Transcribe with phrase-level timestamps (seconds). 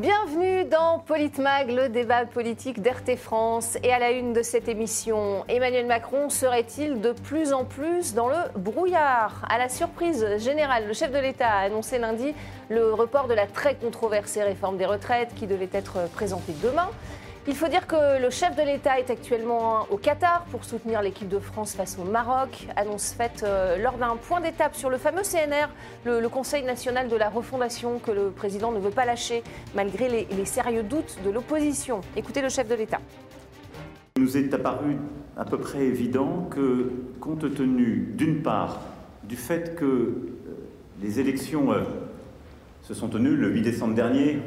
[0.00, 3.76] Bienvenue dans Politmag, le débat politique d'RT France.
[3.82, 8.28] Et à la une de cette émission, Emmanuel Macron serait-il de plus en plus dans
[8.28, 9.44] le brouillard?
[9.50, 12.32] À la surprise générale, le chef de l'État a annoncé lundi
[12.70, 16.88] le report de la très controversée réforme des retraites qui devait être présentée demain.
[17.48, 21.28] Il faut dire que le chef de l'État est actuellement au Qatar pour soutenir l'équipe
[21.28, 22.66] de France face au Maroc.
[22.76, 25.68] Annonce faite euh, lors d'un point d'étape sur le fameux CNR,
[26.04, 29.42] le, Conseil national de la refondation, que le président ne veut pas lâcher
[29.74, 32.02] malgré les, sérieux doutes de l'opposition.
[32.14, 33.00] Écoutez le chef de l'État.
[34.16, 34.98] Il nous est apparu
[35.38, 38.80] à peu près évident que, compte tenu d'une part
[39.24, 40.28] du fait que euh,
[41.00, 41.84] les élections euh,
[42.82, 44.40] se sont tenues le 8 décembre dernier,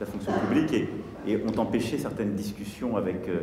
[0.00, 0.88] la fonction publique, et
[1.28, 3.42] et ont empêché certaines discussions avec euh,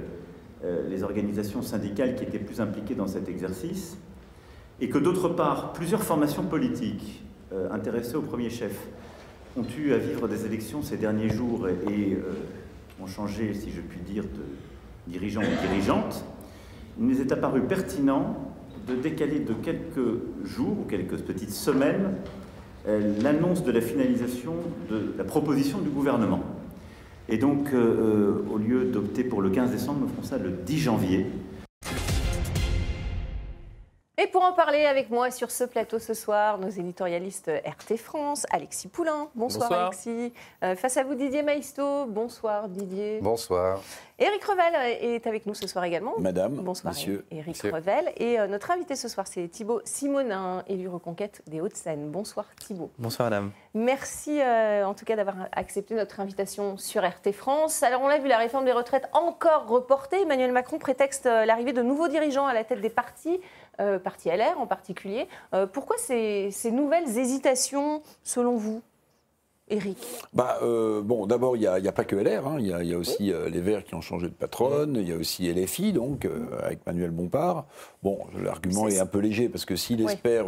[0.63, 3.97] euh, les organisations syndicales qui étaient plus impliquées dans cet exercice,
[4.81, 8.87] et que d'autre part, plusieurs formations politiques euh, intéressées au premier chef
[9.55, 12.17] ont eu à vivre des élections ces derniers jours et,
[13.01, 14.41] ont changé, si je puis dire, de
[15.07, 16.25] dirigeants ou dirigeantes,
[16.97, 18.53] il nous est apparu pertinent
[18.87, 22.15] de décaler de quelques jours ou quelques petites semaines
[23.21, 24.55] l'annonce de la finalisation
[24.89, 26.54] de la proposition du gouvernement.
[27.27, 30.51] Et donc, euh, euh, au lieu d'opter pour le 15 décembre, nous ferons ça le
[30.51, 31.25] 10 janvier.
[34.17, 38.45] Et pour en parler avec moi sur ce plateau ce soir, nos éditorialistes RT France,
[38.49, 39.27] Alexis Poulain.
[39.35, 40.31] Bonsoir, Alexis.
[40.63, 42.05] Euh, face à vous Didier Maisto.
[42.05, 43.19] Bonsoir Didier.
[43.21, 43.81] Bonsoir.
[44.17, 46.13] Éric Revel est avec nous ce soir également.
[46.17, 47.25] Madame, Bonsoir monsieur.
[47.29, 48.13] Éric Revel.
[48.15, 52.09] Et euh, notre invité ce soir, c'est Thibault Simonin, élu Reconquête des Hauts-de-Seine.
[52.09, 52.91] Bonsoir Thibault.
[52.97, 53.51] Bonsoir madame.
[53.73, 57.83] Merci euh, en tout cas d'avoir accepté notre invitation sur RT France.
[57.83, 60.21] Alors on l'a vu, la réforme des retraites encore reportée.
[60.21, 63.41] Emmanuel Macron prétexte l'arrivée de nouveaux dirigeants à la tête des partis
[63.81, 65.27] euh, parti LR en particulier.
[65.53, 68.81] Euh, pourquoi ces, nouvelles hésitations, selon vous
[69.67, 69.97] Éric?
[70.31, 72.57] Bah, euh, Bon, d'abord, il n'y a, pas que LR, hein.
[72.59, 75.51] il y, a aussi les Verts qui ont changé de patronne, il y a aussi
[75.51, 76.27] LFI, donc,
[76.61, 77.65] avec Manuel Bompard.
[78.01, 80.45] Bon, l'argument est, un peu léger, parce que s'il espère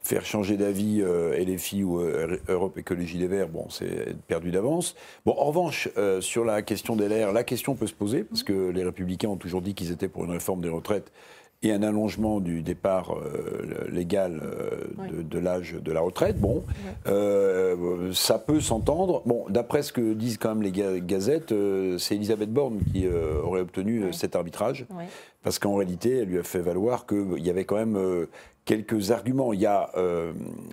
[0.00, 2.00] faire changer d'avis LFI ou
[2.48, 4.96] Europe Écologie Les Verts, bon, c'est perdu d'avance.
[5.26, 8.70] Bon, en revanche, sur la question des LR, la question peut se poser, parce que
[8.70, 11.12] les Républicains ont toujours dit qu'ils étaient pour une réforme des retraites
[11.62, 16.64] et un allongement du départ euh, légal euh, de, l'âge de la retraite, bon,
[17.08, 19.22] euh, ça peut s'entendre.
[19.26, 21.52] Bon, d'après ce que disent quand même les gazettes,
[21.98, 24.86] c'est Elisabeth Borne qui aurait obtenu cet arbitrage,
[25.42, 28.26] parce qu'en réalité, elle lui a fait valoir qu'il y avait quand même
[28.64, 29.52] quelques arguments.
[29.52, 29.90] Il y a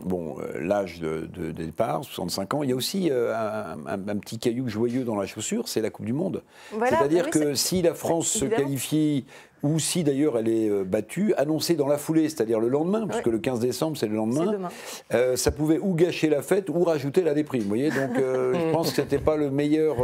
[0.04, 2.64] bon, l'âge de, départ, 65 ans.
[2.64, 6.14] Il y a aussi un, petit caillou joyeux dans la chaussure, c'est la Coupe du
[6.14, 6.44] Monde.
[6.72, 9.26] C'est-à-dire que si la France se qualifie
[9.66, 13.26] ou si d'ailleurs elle est euh, battue, annoncée dans la foulée, c'est-à-dire le lendemain, puisque
[13.26, 14.70] le 15 décembre c'est le lendemain,
[15.14, 17.64] euh, ça pouvait ou gâcher la fête ou rajouter la déprime.
[17.64, 19.98] Vous voyez, donc euh, je pense que ce n'était pas le meilleur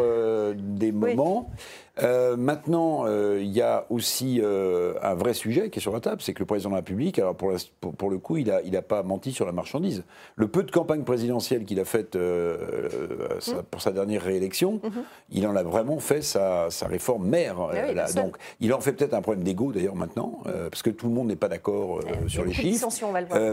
[0.55, 1.49] des moments.
[2.01, 5.99] Euh, maintenant, euh, il y a aussi euh, un vrai sujet qui est sur la
[5.99, 7.53] table, c'est que le président de la République, alors pour,
[7.97, 10.03] pour, le coup, il n'a il a pas menti sur la marchandise.
[10.35, 13.61] Le peu de campagne présidentielle qu'il a faite mmh.
[13.69, 14.89] pour sa dernière réélection, mmh.
[15.31, 17.57] il en a vraiment fait sa, sa réforme mère.
[18.15, 21.27] Donc, il en fait peut-être un problème d'ego d'ailleurs maintenant, parce que tout le monde
[21.27, 22.87] n'est pas d'accord eh, sur les chiffres.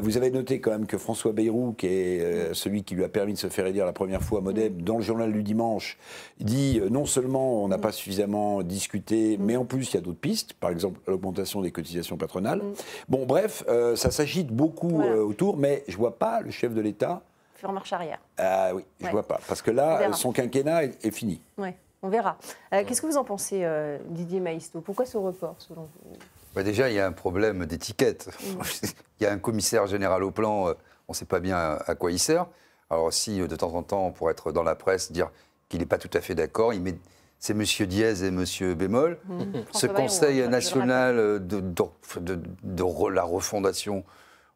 [0.01, 2.55] vous avez noté quand même que François Bayrou, qui est mmh.
[2.55, 4.99] celui qui lui a permis de se faire élire la première fois à Modem, dans
[4.99, 5.99] le journal du dimanche,
[6.39, 8.28] dit non seulement on n'a pas suffisamment
[8.63, 9.43] discuté, mm.
[9.43, 12.59] mais en plus, il y a d'autres pistes, par exemple l'augmentation des cotisations patronales.
[12.59, 12.75] Mm.
[13.09, 16.75] Bon, bref, euh, ça s'agite beaucoup euh, autour, mais je ne vois pas le chef
[16.75, 17.23] de l'État.
[17.55, 18.21] Faire marche arrière.
[18.37, 19.41] Ah oui, je ne vois pas.
[19.49, 21.41] Parce que là, son quinquennat est, fini.
[21.57, 21.71] Oui,
[22.03, 22.39] on verra.
[22.73, 23.67] Euh, qu'est-ce que vous en pensez,
[24.07, 26.17] Didier Maïsto Pourquoi ce report, selon vous?
[26.55, 28.29] Bah, Déjà, il y a un problème d'étiquette.
[28.41, 28.63] Mm.
[29.21, 30.69] il y a un commissaire général au plan,
[31.09, 32.47] on ne sait pas bien à quoi il sert.
[32.91, 35.31] Alors si, de temps en temps, pour être dans la presse, dire
[35.69, 36.95] qu'il n'est pas tout à fait d'accord, il met
[37.39, 37.87] c'est M.
[37.87, 38.45] Diaz et M.
[38.75, 39.19] Bémol.
[39.27, 39.43] Mmh.
[39.73, 44.05] Ce Conseil national de, de, la refondation,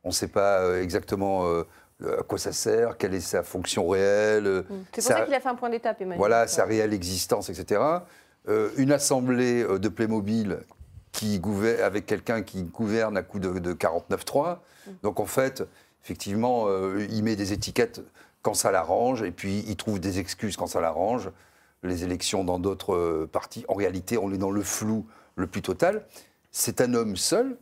[0.05, 1.65] on ne sait pas euh, exactement euh,
[2.19, 4.45] à quoi ça sert, quelle est sa fonction réelle.
[4.45, 4.65] Mmh.
[4.93, 6.19] C'est pour ça, qu'il a fait un point d'étape, Emmanuel.
[6.19, 7.81] Voilà, sa réelle existence, etc.
[8.49, 10.59] Euh, une assemblée de Playmobil
[11.13, 11.41] qui
[11.85, 14.57] avec quelqu'un qui gouverne à coup de, 49-3.
[14.87, 14.91] Mmh.
[15.03, 15.63] Donc en fait,
[16.03, 16.67] effectivement,
[16.99, 18.01] il met des étiquettes
[18.41, 21.31] quand ça l'arrange, et puis il trouve des excuses quand ça l'arrange
[21.83, 23.65] les élections dans d'autres euh, partis.
[23.69, 25.07] En réalité, on est dans le flou
[25.37, 26.07] le plus total.
[26.51, 27.57] C'est un homme seul,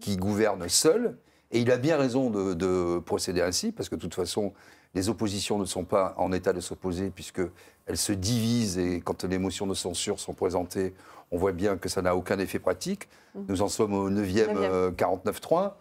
[0.00, 1.16] qui gouverne seul,
[1.52, 4.52] et il a bien raison de, procéder ainsi, parce que de toute façon,
[4.94, 9.38] les oppositions ne sont pas en état de s'opposer, puisqu'elles se divisent, et quand les
[9.38, 10.94] motions de censure sont présentées,
[11.30, 13.08] on voit bien que ça n'a aucun effet pratique.
[13.34, 13.40] Mmh.
[13.48, 15.72] Nous en sommes au 9e, 49-3.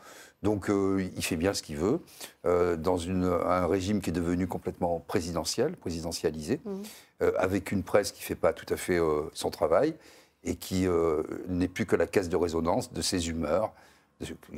[0.46, 2.00] Donc il fait bien ce qu'il veut,
[2.44, 7.26] dans un régime qui est devenu complètement présidentiel, présidentialisé, mmh.
[7.38, 9.00] avec une presse qui ne fait pas tout à fait
[9.34, 9.96] son travail
[10.44, 10.88] et qui
[11.50, 13.74] n'est plus que la caisse de résonance de ses humeurs,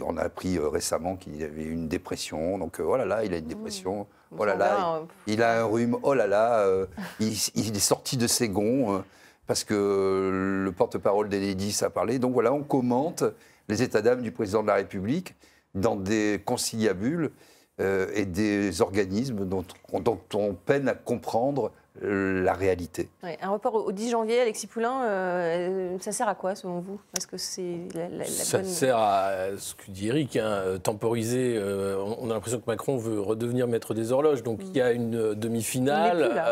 [0.01, 2.57] on a appris euh, récemment qu'il avait une dépression.
[2.57, 3.47] Donc voilà, euh, là, il a une mmh.
[3.47, 4.07] dépression.
[4.37, 5.07] Oh là, hein.
[5.25, 5.97] il, a un rhume.
[6.03, 6.85] Oh là là, euh,
[7.19, 9.03] il, est sorti de ses gonds
[9.47, 12.19] parce que le porte-parole d'Enedis a parlé.
[12.19, 13.23] Donc voilà, on commente
[13.69, 15.33] les états d'âme du président de la République
[15.79, 17.31] dans des conciliabules
[17.79, 19.63] et des organismes dont,
[19.93, 21.71] dont on peine à comprendre
[22.01, 23.09] la réalité.
[23.23, 26.99] un report au 10 janvier, Alexis Poulain, euh, ça sert à quoi selon vous?
[27.17, 31.55] Est-ce que c'est la, Ça sert à ce que dit Eric, hein, euh, temporiser.
[31.57, 34.43] Euh, on a l'impression que Macron veut redevenir maître des horloges.
[34.43, 36.43] Donc il y a une demi-finale.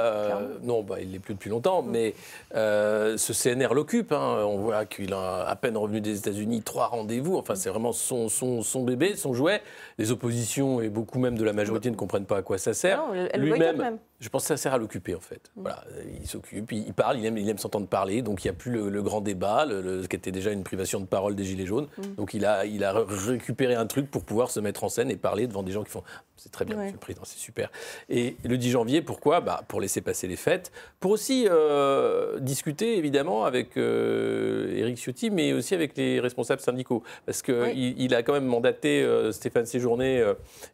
[0.63, 1.89] non, bah, il n'est plus depuis longtemps, mm.
[1.91, 2.13] mais
[2.53, 4.11] ce CNR l'occupe.
[4.11, 4.43] Hein.
[4.45, 7.37] On voit qu'il a à peine revenu des États-Unis, trois rendez-vous.
[7.37, 9.61] Enfin, c'est vraiment son, son, son, bébé, son jouet.
[9.97, 13.03] Les oppositions et beaucoup même de la majorité ne comprennent pas à quoi ça sert.
[13.35, 15.51] Lui-même, je pense que ça sert à l'occuper en fait.
[15.55, 15.61] Mm.
[15.61, 15.83] Voilà,
[16.19, 18.71] il s'occupe, il, parle, il aime, il aime s'entendre parler, donc il n'y a plus
[18.71, 21.87] le, grand débat, le, ce qui était déjà une privation de parole des Gilets jaunes.
[21.97, 22.15] Mm.
[22.15, 25.17] Donc il a, il a récupéré un truc pour pouvoir se mettre en scène et
[25.17, 26.03] parler devant des gens qui font
[26.37, 27.71] c'est très bien, Monsieur le Président, c'est super.
[28.09, 29.39] Et le 10 janvier, pourquoi?
[29.39, 35.29] Bah, Pour laisser passer les fêtes, pour aussi euh, discuter évidemment avec euh, Éric Ciotti,
[35.29, 37.03] mais aussi avec les responsables syndicaux.
[37.25, 40.23] Parce qu'il il a quand même mandaté euh, Stéphane Séjourné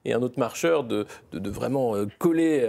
[0.04, 2.66] et un autre marcheur de, de, vraiment coller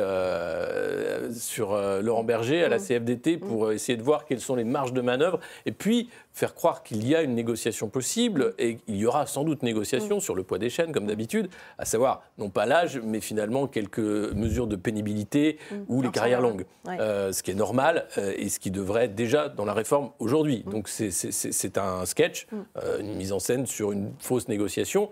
[1.33, 2.81] sur Laurent Berger à la mm.
[2.81, 3.73] CFDT pour mm.
[3.73, 5.41] essayer de voir quelles sont les marges de manœuvre.
[5.67, 9.45] Et puis, faire croire qu'il y a une négociation possible et il y aura sans
[9.45, 11.49] doute négociation sur le poids des chaînes, comme d'habitude,
[11.79, 15.75] à savoir, non pas l'âge, mais finalement quelques mesures de pénibilité mm.
[15.89, 16.65] ou les carrières longues.
[16.89, 20.11] Euh, ce qui est normal euh, et ce qui devrait être déjà dans la réforme
[20.19, 20.65] aujourd'hui.
[20.67, 20.71] Mm.
[20.71, 22.47] Donc c'est un sketch,
[22.83, 25.11] euh, une mise en scène sur une fausse négociation.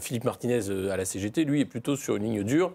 [0.00, 2.74] Philippe Martinez à la CGT, lui, est plutôt sur une ligne dure.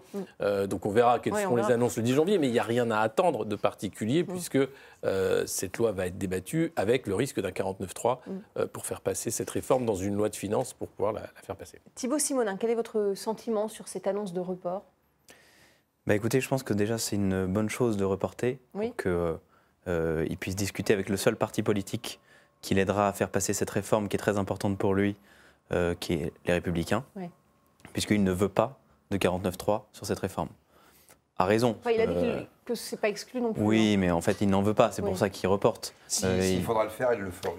[0.68, 2.90] Donc on verra quelles seront les annonces le 10 janvier, mais il n'y a rien
[2.90, 4.99] à attendre de particulier mm.
[5.02, 8.66] Puisque cette loi va être débattue avec le risque d'un 49-3 mm.
[8.66, 11.80] pour faire passer cette réforme dans une loi de finances pour pouvoir la, faire passer.
[11.94, 14.84] Thibaut Simonin, quel est votre sentiment sur cette annonce de report?
[16.06, 20.56] Bah écoutez, je pense que déjà c'est une bonne chose de reporter pour qu'il puisse
[20.56, 22.20] discuter avec le seul parti politique
[22.60, 25.16] qui l'aidera à faire passer cette réforme qui est très importante pour lui,
[25.72, 27.04] euh, qui est les Républicains,
[27.92, 28.78] puisqu'il ne veut pas
[29.10, 30.48] de 49-3 sur cette réforme.
[31.40, 31.76] A raison.
[31.92, 33.62] il a dit euh, que ce n'est pas exclu non plus.
[33.62, 34.92] Oui, mais en fait, il n'en veut pas.
[34.92, 35.94] C'est pour ça qu'il reporte.
[36.06, 37.54] S'il euh, faudra le faire, il le fera.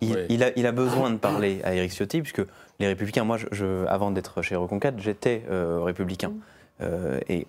[0.00, 2.42] Il, a, il, a, besoin de parler à Éric Ciotti, puisque
[2.78, 6.32] les Républicains, moi, je, avant d'être chez Reconquête, j'étais républicain.
[6.80, 6.84] Mm.
[7.28, 7.46] et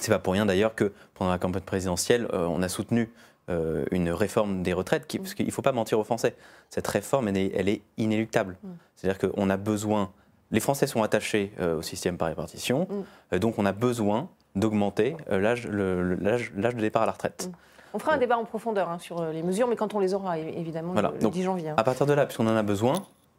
[0.00, 3.10] c'est pas pour rien d'ailleurs que pendant la campagne présidentielle, on a soutenu
[3.50, 6.34] euh, une réforme des retraites, qui, parce qu'il ne faut pas mentir aux Français.
[6.70, 8.56] Cette réforme, elle est, elle est inéluctable.
[8.62, 8.68] Mm.
[8.96, 10.12] C'est-à-dire qu'on a besoin.
[10.50, 13.34] Les Français sont attachés euh, au système par répartition, mm.
[13.34, 17.48] euh, donc on a besoin d'augmenter l'âge de départ à la retraite.
[17.48, 17.56] Mm.
[17.94, 20.38] On fera un débat en profondeur hein, sur les mesures, mais quand on les aura,
[20.38, 21.68] évidemment, le, 10 janvier.
[21.70, 21.74] Hein.
[21.76, 22.94] À partir de là, puisqu'on en a besoin,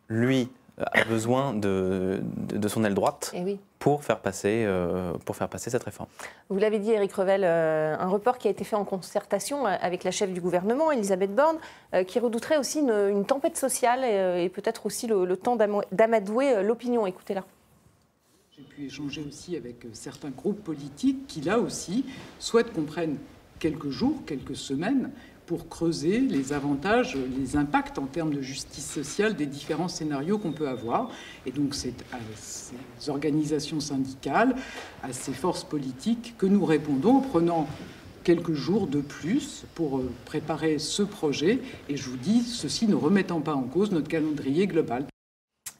[0.08, 5.48] lui, a besoin de, de, son aile droite eh pour, faire passer, euh, pour faire
[5.48, 6.10] passer cette réforme.
[6.50, 10.04] Vous l'avez dit, Eric Revel, euh, un report qui a été fait en concertation avec
[10.04, 11.58] la chef du gouvernement, Elisabeth Borne,
[11.94, 15.56] euh, qui redouterait aussi une, tempête sociale et, peut-être aussi le, temps
[15.92, 17.08] d'amadouer l'opinion.
[17.08, 17.44] Écoutez-la.
[18.58, 22.06] J'ai pu échanger aussi avec certains groupes politiques qui, là aussi,
[22.40, 23.18] souhaitent qu'on prenne
[23.60, 25.12] quelques jours, quelques semaines
[25.46, 30.54] pour creuser les avantages, les impacts en termes de justice sociale des différents scénarios qu'on
[30.54, 31.12] peut avoir.
[31.46, 34.56] Et donc c'est à ces organisations syndicales,
[35.04, 37.68] à ces forces politiques que nous répondons en prenant
[38.24, 41.60] quelques jours de plus pour euh, préparer ce projet.
[41.90, 45.06] Et je vous dis, ceci ne remettant pas en cause notre calendrier global.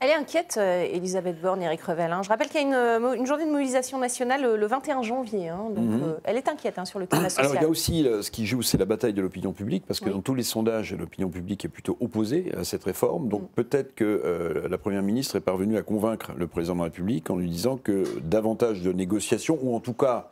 [0.02, 2.12] Elle est inquiète, euh, Elisabeth Borne, Eric Revel.
[2.12, 2.22] Hein.
[2.22, 5.48] Je rappelle qu'il y a euh, une, journée de mobilisation nationale le, 21 janvier.
[5.48, 5.70] Hein.
[5.74, 6.04] donc, mhm.
[6.04, 7.46] euh, elle est inquiète hein, sur le climat social.
[7.46, 10.02] Alors, il y a aussi ce qui joue, c'est la bataille de l'opinion publique, parce
[10.02, 13.30] que dans tous les sondages, l'opinion publique est plutôt opposée à cette réforme.
[13.30, 13.48] Donc, mm.
[13.56, 17.38] peut-être que la Première ministre est parvenue à convaincre le Président de la République en
[17.38, 20.30] lui disant que davantage de négociations, ou en tout cas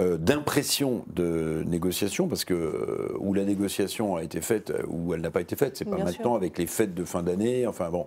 [0.00, 5.12] euh, d'impression de négociation, parce que euh, où la négociation a été faite, euh, ou
[5.12, 7.90] elle n'a pas été faite, c'est pas maintenant avec les fêtes de fin d'année, enfin
[7.90, 8.06] bon.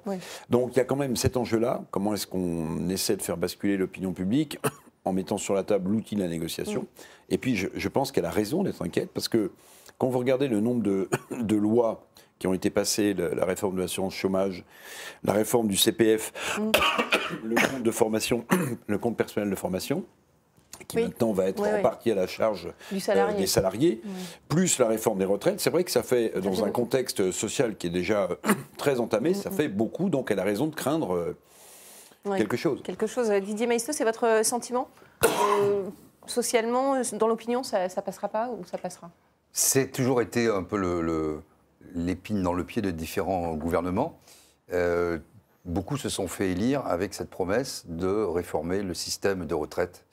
[0.50, 3.78] Donc il y a quand même cet enjeu-là, comment est-ce qu'on essaie de faire basculer
[3.78, 4.58] l'opinion publique
[5.06, 6.88] en mettant sur la table l'outil de la négociation.
[7.30, 9.52] Et puis je, pense qu'elle a raison d'être inquiète, parce que
[10.00, 11.10] quand vous regardez le nombre de,
[11.40, 12.08] de lois
[12.40, 14.66] qui ont été passées, la, réforme de l'assurance chômage,
[15.24, 16.72] la réforme du CPF, mm.
[17.44, 18.46] le compte de formation,
[18.88, 20.04] le compte personnel de formation,
[20.88, 24.02] qui maintenant va être en partie à la charge euh, des salariés,
[24.50, 25.60] plus la réforme des retraites.
[25.60, 28.30] C'est vrai que ça fait, dans un contexte social qui est déjà
[28.78, 30.10] très entamé, ça fait beaucoup.
[30.10, 32.82] Donc elle a raison de craindre euh, quelque chose.
[32.84, 33.30] Quelque chose.
[33.30, 34.90] Didier Maistre, c'est votre sentiment
[36.28, 39.12] Socialement, dans l'opinion, ça ne passera pas ou ça passera?
[39.52, 40.78] C'est toujours été un peu
[41.94, 44.20] l'épine le, dans le pied de différents gouvernements.
[44.74, 45.20] Euh,
[45.66, 50.06] beaucoup se sont fait élire avec cette promesse de réformer le système de retraite.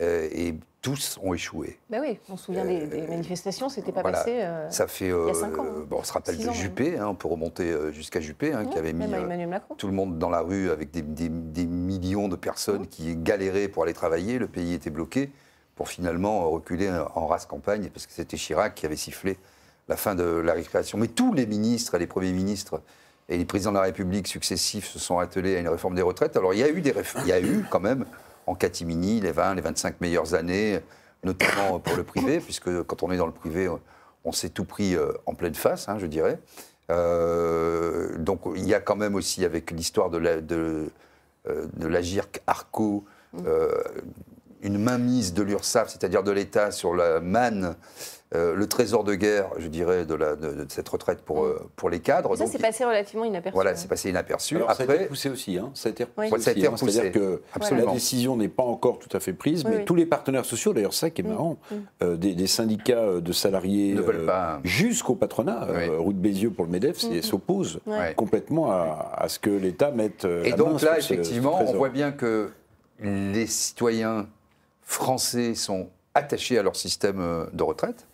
[0.00, 1.78] Euh, et tous ont échoué.
[1.88, 4.46] Ben oui, on se souvient des, euh, manifestations, c'était pas passé.
[4.70, 5.08] ça fait.
[5.08, 5.64] il y a cinq ans.
[5.66, 5.86] Hein.
[5.88, 8.92] Bon, on se rappelle de Juppé, hein, on peut remonter jusqu'à Juppé, hein, qui avait
[8.92, 9.06] mis
[9.78, 13.84] tout le monde dans la rue avec des, des millions de personnes qui galéraient pour
[13.84, 14.38] aller travailler.
[14.38, 15.30] Le pays était bloqué
[15.74, 19.38] pour finalement reculer en race campagne, parce que c'était Chirac qui avait sifflé
[19.88, 20.98] la fin de la récréation.
[20.98, 22.82] Mais tous les ministres, les premiers ministres
[23.28, 26.36] et les présidents de la République successifs se sont attelés à une réforme des retraites.
[26.36, 28.04] Alors il y a eu, des il y a eu quand même
[28.46, 30.80] en catimini les 20, les 25 meilleures années,
[31.24, 33.68] notamment pour le privé, puisque quand on est dans le privé,
[34.24, 36.38] on s'est tout pris euh, en pleine face, hein, je dirais.
[36.90, 40.90] Euh, donc il y a quand même aussi, avec l'histoire de la, de,
[41.48, 43.04] euh, de l'Agirc Arco,
[44.62, 47.76] une mainmise de l'URSSAF, c'est-à-dire de l'État, sur la manne
[48.34, 51.88] euh, le trésor de guerre, je dirais, de, la, de, cette retraite pour, euh, pour
[51.88, 52.34] les cadres.
[52.34, 53.54] ça, c'est passé relativement inaperçu.
[53.54, 54.56] Voilà, c'est passé inaperçu.
[54.56, 55.58] Après, ça a été repoussé aussi.
[55.58, 55.70] Hein.
[55.74, 56.66] Ça a été repoussé.
[56.66, 56.74] Hein.
[56.76, 57.40] C'est-à-dire que
[57.70, 60.92] la décision n'est pas encore tout à fait prise, mais tous les partenaires sociaux, d'ailleurs,
[60.92, 61.58] ça qui est marrant,
[62.02, 63.96] euh, des, syndicats de salariés
[64.64, 65.68] jusqu'au patronat,
[65.98, 67.78] Route Bézieux pour le MEDEF, s'opposent
[68.16, 70.26] complètement à, ce que l'État mette.
[70.44, 72.50] Et donc là, effectivement, on voit bien que
[73.00, 74.26] les citoyens
[74.82, 78.06] français sont attachés à leur système de retraite.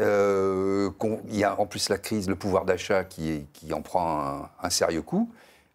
[0.00, 0.90] Euh,
[1.28, 4.70] il y a en plus la crise, le pouvoir d'achat qui, qui, en prend un,
[4.70, 5.30] sérieux coup.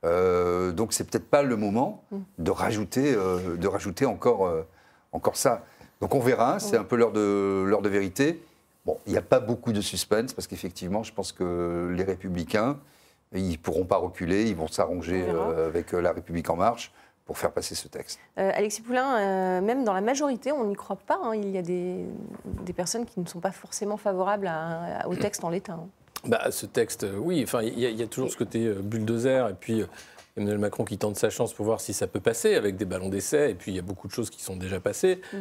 [0.05, 2.03] Euh, donc c'est peut-être pas le moment
[2.37, 4.63] de rajouter, euh, de rajouter encore, euh,
[5.11, 5.63] encore ça.
[6.01, 8.43] Donc on verra, c'est un peu l'heure de, l'heure de vérité.
[8.85, 12.79] Bon, il n'y a pas beaucoup de suspense parce qu'effectivement, je pense que les républicains,
[13.33, 15.25] ils ne pourront pas reculer, ils vont s'arranger
[15.65, 16.91] avec la République en marche
[17.25, 18.19] pour faire passer ce texte.
[18.37, 21.19] Euh, Alexis Poulain, euh, même dans la majorité, on n'y croit pas.
[21.23, 21.35] Hein.
[21.35, 22.05] Il y a des,
[22.45, 24.51] des, personnes qui ne sont pas forcément favorables
[25.07, 25.73] au texte en l'état.
[25.73, 25.87] Hein.
[26.25, 27.41] Bah, ce texte, euh, oui.
[27.43, 29.83] Enfin, il y, a toujours ce côté bulldozer et puis.
[30.35, 33.09] Emmanuel Macron qui tente sa chance pour voir si ça peut passer avec des ballons
[33.09, 35.21] d'essai, et puis il y a beaucoup de choses qui sont déjà passées.
[35.31, 35.37] Mm.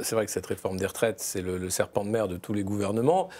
[0.00, 2.62] c'est vrai que cette réforme des retraites, c'est le, serpent de mer de tous les
[2.62, 3.30] gouvernements.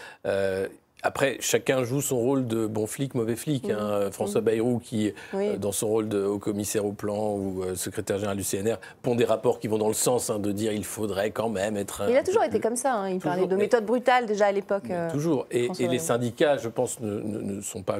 [1.04, 3.68] Après, chacun joue son rôle de bon flic, mauvais flic.
[3.70, 4.10] Hein.
[4.12, 8.18] François Bayrou, qui, euh, dans son rôle de haut commissaire au plan ou euh, secrétaire
[8.18, 10.84] général du CNR, pond des rapports qui vont dans le sens hein, de dire il
[10.84, 12.04] faudrait quand même être.
[12.08, 12.94] Il a toujours été comme ça.
[12.94, 13.10] Hein.
[13.10, 14.90] Il parlait de méthode brutale déjà à l'époque.
[14.90, 15.46] Euh, toujours.
[15.50, 17.98] Et, les syndicats, je pense, ne, sont pas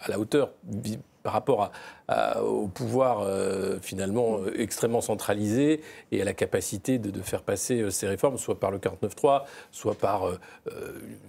[0.00, 0.50] à la hauteur
[1.24, 1.72] par rapport
[2.42, 5.80] au pouvoir euh, finalement euh, extrêmement centralisé
[6.12, 9.94] et à la capacité de, faire passer euh, ces réformes, soit par le 49.3, soit
[9.94, 10.28] par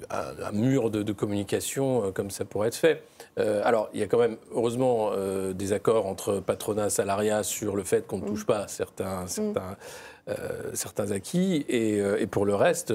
[0.09, 3.03] un, mur de, communication comme ça pourrait être fait.
[3.37, 5.11] alors, il y a quand même, heureusement,
[5.53, 9.77] des accords entre patronat et salariat sur le fait qu'on ne touche pas certains, certains,
[10.73, 11.65] certains acquis.
[11.69, 12.93] Et, et, pour le reste,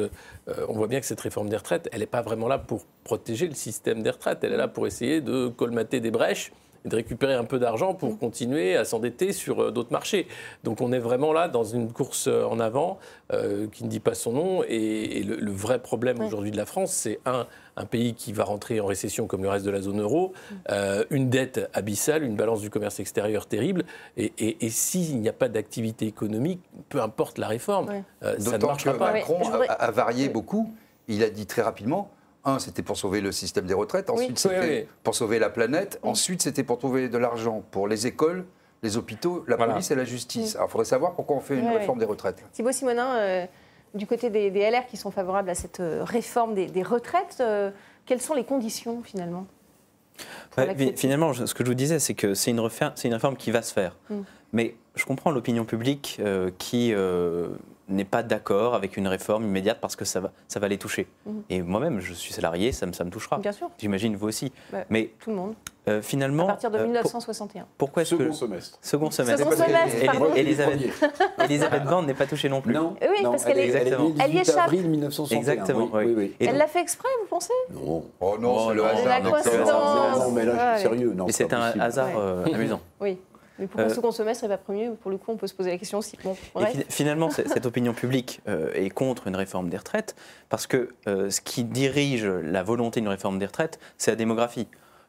[0.69, 3.49] on voit bien que cette réforme des retraites, elle n'est pas vraiment là pour protéger
[3.49, 4.45] le système des retraites.
[4.45, 6.53] Elle est là pour essayer de colmater des brèches
[6.85, 8.19] et de récupérer un peu d'argent pour mm.
[8.19, 10.27] continuer à s'endetter sur euh, d'autres marchés.
[10.65, 12.99] Donc on est vraiment là dans une course euh, en avant
[13.33, 14.65] euh, qui ne dit pas son nom.
[14.69, 17.47] Et, le, vrai problème aujourd'hui de la France, c'est un,
[17.77, 20.65] un pays qui va rentrer en récession comme le reste de la zone euro, mm.
[21.11, 23.85] une dette abyssale, une balance du commerce extérieur terrible.
[24.17, 28.95] Et, et, s'il n'y a pas d'activité économique, peu importe la réforme, ça ne marchera
[28.95, 29.13] pas.
[29.13, 30.73] Macron a varié beaucoup.
[31.09, 32.11] Il a dit très rapidement
[32.45, 34.11] un, c'était pour sauver le système des retraites.
[34.11, 35.99] Ensuite, c'était pour sauver la planète.
[36.03, 38.45] Ensuite, c'était pour trouver de l'argent pour les écoles,
[38.83, 40.57] les hôpitaux, la police et la justice.
[40.57, 42.43] Alors, il faudrait savoir pourquoi on fait une réforme des retraites.
[42.53, 43.47] Thibaut Simonin, euh,
[43.95, 47.71] du côté des, LR qui sont favorables à cette euh, réforme des, retraites, euh,
[48.07, 49.47] quelles sont les conditions finalement
[50.97, 53.73] Finalement, ce que je vous disais, c'est que c'est une, une, réforme qui va se
[53.73, 53.97] faire.
[54.11, 54.21] Mm.
[54.53, 56.21] Mais je comprends l'opinion publique
[56.59, 56.93] qui
[57.91, 61.09] n'est pas d'accord avec une réforme immédiate parce que ça va, ça va les toucher.
[61.27, 61.43] Mhm.
[61.51, 63.39] Et moi-même, je suis salarié, ça me, ça me touchera.
[63.39, 63.71] Bien sûr.
[63.79, 64.53] J'imagine vous aussi.
[64.73, 65.55] Bah, Mais tout le monde.
[65.89, 66.45] Euh, finalement.
[66.45, 67.63] À partir de 1961.
[67.63, 68.79] Euh, pourquoi est-ce Second semestre.
[68.83, 69.39] Second semestre.
[69.51, 70.35] Second semestre, pardon.
[70.35, 70.81] Elisabeth,
[71.45, 72.75] Elisabeth Borne n'est pas touchée non plus.
[72.75, 72.97] Non.
[73.01, 74.59] Oui, parce qu'elle est, elle y échappe.
[74.59, 75.39] avril 1961.
[75.39, 75.89] Exactement.
[75.93, 77.53] Oui, oui, elle l'a fait exprès, vous pensez?
[77.73, 78.05] Non.
[78.21, 79.09] Oh non, c'est le hasard.
[79.09, 80.19] La coïncidence.
[80.19, 81.13] Non, mais là, je suis sérieux.
[81.15, 82.81] Non, c'est un hasard euh, amusant.
[83.01, 83.19] Oui.
[83.61, 85.71] Mais pourquoi euh, second semestre n'est pas premier Pour le coup, on peut se poser
[85.71, 86.17] la question aussi.
[86.89, 90.17] finalement, cette opinion publique euh, est contre une réforme des retraites
[90.49, 94.67] parce que euh, ce qui dirige la volonté d'une réforme des retraites, c'est la démographie.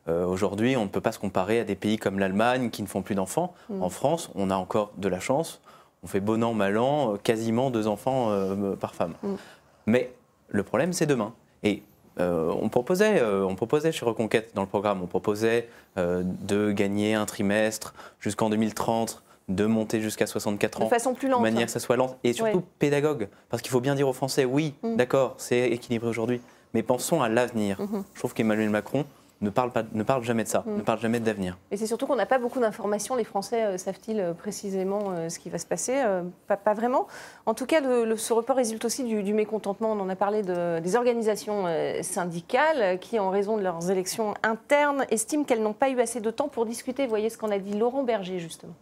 [0.07, 3.01] Aujourd'hui, on ne peut pas se comparer à des pays comme l'Allemagne qui ne font
[3.01, 3.53] plus d'enfants.
[3.69, 3.83] Mm.
[3.83, 5.61] En France, on a encore de la chance.
[6.03, 8.35] On fait bon an, mal an, quasiment deux enfants
[8.77, 9.13] par femme.
[9.21, 9.35] Mm.
[9.85, 10.11] Mais
[10.49, 11.33] le problème, c'est demain.
[11.63, 11.83] Et
[12.19, 16.71] euh, on, proposait, euh, on proposait chez Reconquête dans le programme, on proposait euh, de
[16.71, 20.85] gagner un trimestre jusqu'en 2030 de monter jusqu'à 64 ans.
[20.85, 21.39] De façon plus lente.
[21.39, 23.27] De manière que ça soit lente et surtout pédagogue.
[23.49, 24.95] Parce qu'il faut bien dire aux Français, oui, mm.
[24.95, 26.41] d'accord, c'est équilibré aujourd'hui,
[26.73, 27.77] mais pensons à l'avenir.
[27.79, 28.03] Mm-hmm.
[28.13, 29.05] Je trouve qu'Emmanuel Macron
[29.41, 30.77] ne parle, pas, ne parle jamais de ça, mm.
[30.77, 31.57] ne parle jamais d'avenir.
[31.71, 33.15] Et c'est surtout qu'on n'a pas beaucoup d'informations.
[33.15, 36.01] Les Français euh, savent-ils euh, précisément euh, ce qui va se passer
[36.47, 37.07] pas, vraiment.
[37.45, 39.91] En tout cas, ce report résulte aussi du, mécontentement.
[39.91, 41.65] On en a parlé de, des organisations
[42.01, 46.29] syndicales qui, en raison de leurs élections internes, estiment qu'elles n'ont pas eu assez de
[46.29, 47.03] temps pour discuter.
[47.03, 48.73] Vous voyez ce qu'on a dit Laurent Berger, justement.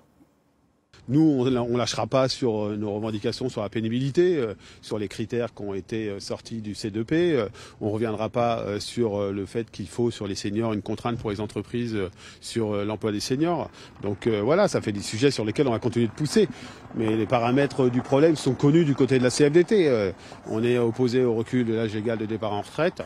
[1.09, 5.07] Nous, on ne lâchera pas sur euh, nos revendications sur la pénibilité, euh, sur les
[5.07, 7.47] critères qui ont été euh, sortis du C2P.
[7.81, 11.31] On ne reviendra pas sur le fait qu'il faut, sur les seniors, une contrainte pour
[11.31, 11.97] les entreprises
[12.41, 13.71] sur l'emploi des seniors.
[14.03, 16.47] Donc voilà, ça fait des sujets sur lesquels on va continuer de pousser.
[16.95, 20.11] Mais les paramètres du problème sont connus du côté de la CFDT.
[20.47, 23.01] On est opposé au recul de l'âge égal de départ en retraite.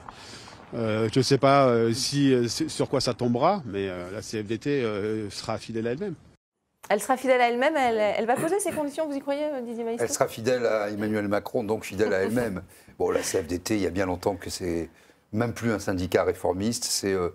[0.73, 4.83] je ne sais pas si, sur quoi ça tombera, mais la CFDT
[5.29, 6.15] sera fidèle à elle-même.
[6.89, 10.01] Elle sera fidèle à elle-même, elle, va poser ses conditions, vous y croyez, Didier Maïs
[10.01, 12.61] Elle sera fidèle à Emmanuel Macron, donc fidèle à elle-même.
[12.99, 14.87] Bon, la CFDT, il y a bien longtemps que c'est
[15.33, 17.29] même plus un syndicat réformiste, c'est euh,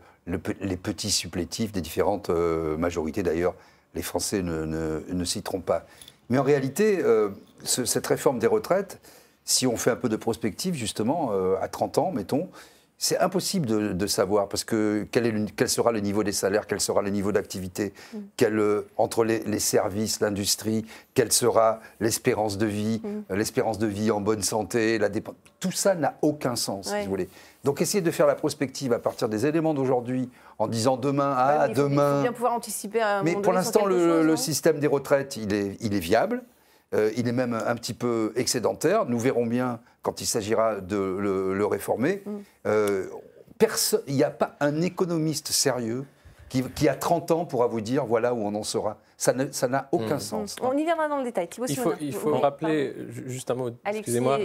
[0.61, 3.23] les petits supplétifs des différentes euh, majorités.
[3.23, 3.55] D'ailleurs,
[3.95, 5.85] les Français ne, ne, s'y trompent pas.
[6.31, 7.31] Mais en réalité, euh,
[7.65, 9.01] cette réforme des retraites,
[9.45, 12.51] si on fait un peu de prospective, justement, à 30 ans, mettons,
[13.01, 16.81] c'est impossible de, savoir parce que quel, est quel, sera le niveau des salaires, quel
[16.81, 18.19] sera le niveau d'activité, mm.
[18.43, 23.09] euh, entre les, services, l'industrie, quelle sera l'espérance de vie, mm.
[23.31, 25.09] euh, l'espérance de vie en bonne santé, la
[25.61, 27.29] tout ça n'a aucun sens, si vous voulez.
[27.63, 30.29] Donc essayer de faire la prospective à partir des éléments d'aujourd'hui,
[30.59, 32.11] en disant demain, ah, demain.
[32.11, 33.01] Il faut bien pouvoir anticiper.
[33.01, 36.43] À un Mais pour l'instant, le, système des retraites, il est, il est viable.
[36.95, 39.05] Euh, il est même un petit peu excédentaire.
[39.05, 42.23] Nous verrons bien quand il s'agira de le, réformer.
[42.25, 42.37] Mm.
[42.67, 43.07] Euh,
[44.07, 46.07] il n'y a pas un économiste sérieux
[46.49, 48.99] qui, qui, a 30 ans pourra vous dire voilà où on en sera.
[49.17, 50.21] Ça n'a aucun mm.
[50.21, 50.57] sens.
[50.63, 51.49] On y viendra dans le détail.
[51.69, 52.95] il faut, il faut rappeler,
[53.27, 54.39] juste un mot, excusez-moi,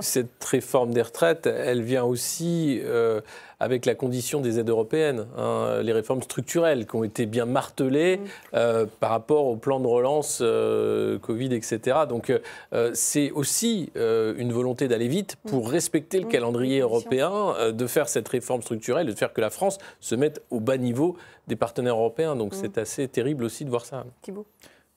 [0.00, 3.20] cette réforme des retraites, elle vient aussi euh,
[3.60, 8.18] avec la condition des aides européennes, hein, les réformes structurelles qui ont été bien martelées
[8.18, 8.22] mm.
[8.54, 11.98] euh, par rapport au plan de relance euh, Covid, etc.
[12.08, 15.50] Donc euh, c'est aussi une volonté d'aller vite mm.
[15.50, 19.78] pour respecter le calendrier européen, de faire cette réforme structurelle, de faire que la France
[20.00, 21.03] se mette au bas niveau
[21.46, 22.36] des partenaires européens.
[22.36, 24.04] Donc c'est assez terrible aussi de voir ça.
[24.22, 24.46] Thibault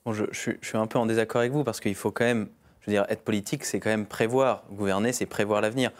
[0.04, 2.48] bon, je, je, suis un peu en désaccord avec vous parce qu'il faut quand même,
[2.80, 4.64] je veux dire, être politique, c'est quand même prévoir.
[4.70, 5.90] Gouverner, c'est prévoir l'avenir.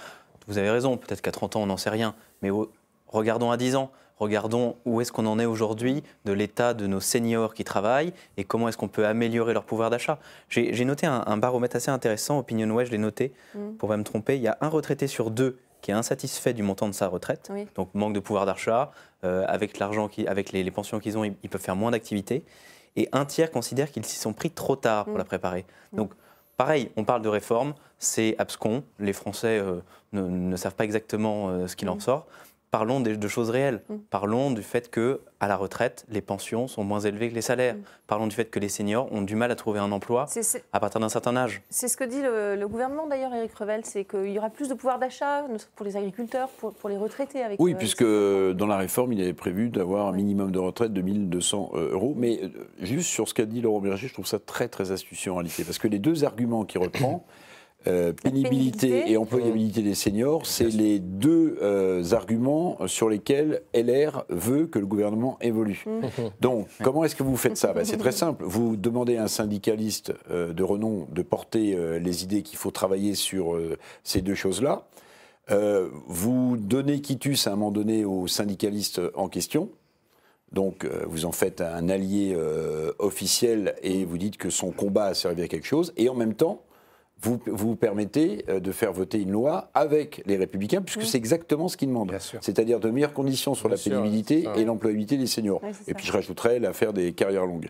[0.47, 2.15] Vous avez raison, peut-être qu'à 30 ans, on n'en sait rien.
[2.43, 2.51] Mais
[3.07, 3.91] regardons à 10 ans.
[4.19, 8.43] Regardons où est-ce qu'on en est aujourd'hui de l'état de nos seniors qui travaillent et
[8.43, 10.19] comment est-ce qu'on peut améliorer leur pouvoir d'achat.
[10.49, 13.75] J'ai noté un, baromètre assez intéressant, OpinionWay, je l'ai noté, mm.
[13.75, 14.35] pour ne pas me tromper.
[14.35, 17.53] Il y a un retraité sur deux qui est insatisfait du montant de sa retraite,
[17.77, 18.91] donc manque de pouvoir d'achat,
[19.25, 22.45] euh, avec l'argent, avec les, pensions qu'ils ont, ils, peuvent faire moins d'activités.
[22.97, 25.19] Et un tiers considère qu'ils s'y sont pris trop tard pour mm.
[25.19, 25.67] la préparer.
[25.93, 26.13] Donc,
[26.57, 29.81] pareil, on parle de réforme, c'est abscon, les Français euh,
[30.13, 32.01] ne, savent pas exactement euh, ce qu'il en mm.
[32.01, 32.27] sort.
[32.71, 33.83] Parlons de, choses réelles.
[33.89, 33.97] Mm.
[34.11, 37.75] Parlons du fait que, à la retraite, les pensions sont moins élevées que les salaires.
[37.75, 37.83] Mm.
[38.07, 40.27] Parlons du fait que les seniors ont du mal à trouver un emploi
[40.73, 41.63] à partir d'un certain âge.
[41.71, 44.75] C'est ce que dit le, gouvernement d'ailleurs, Éric Revel, c'est qu'il y aura plus de
[44.75, 45.45] pouvoir d'achat
[45.77, 47.43] pour les agriculteurs, pour, les retraités.
[47.43, 50.93] Avec oui, euh, puisque dans la réforme, il avait prévu d'avoir un minimum de retraite
[50.93, 52.15] de 1200 euros.
[52.17, 52.41] Mais
[52.81, 55.65] juste sur ce qu'a dit Laurent Berger, je trouve ça très très astucieux en réalité,
[55.65, 57.25] parce que les deux arguments qu'il reprend.
[57.89, 64.67] Euh, pénibilité, et employabilité des seniors, c'est les deux euh, arguments sur lesquels LR veut
[64.67, 65.85] que le gouvernement évolue.
[65.87, 66.01] Mmh.
[66.41, 67.73] Donc, comment est-ce que vous faites ça?
[67.73, 68.45] Ben, C'est très simple.
[68.45, 73.15] Vous demandez à un syndicaliste euh, de renom de porter les idées qu'il faut travailler
[73.15, 73.59] sur
[74.03, 74.87] ces deux choses-là.
[76.07, 79.71] vous donnez quitus à un moment donné au syndicaliste en question.
[80.53, 82.37] Donc, vous en faites un allié
[82.99, 85.93] officiel et vous dites que son combat a servi à quelque chose.
[85.97, 86.63] Et en même temps,
[87.21, 91.69] vous, vous permettez euh, de faire voter une loi avec les Républicains, puisque c'est exactement
[91.69, 92.13] ce qu'ils demandent.
[92.41, 95.61] C'est-à-dire de meilleures conditions sur la pénibilité et l'employabilité des seniors.
[95.87, 97.69] et puis je rajouterais l'affaire des carrières longues.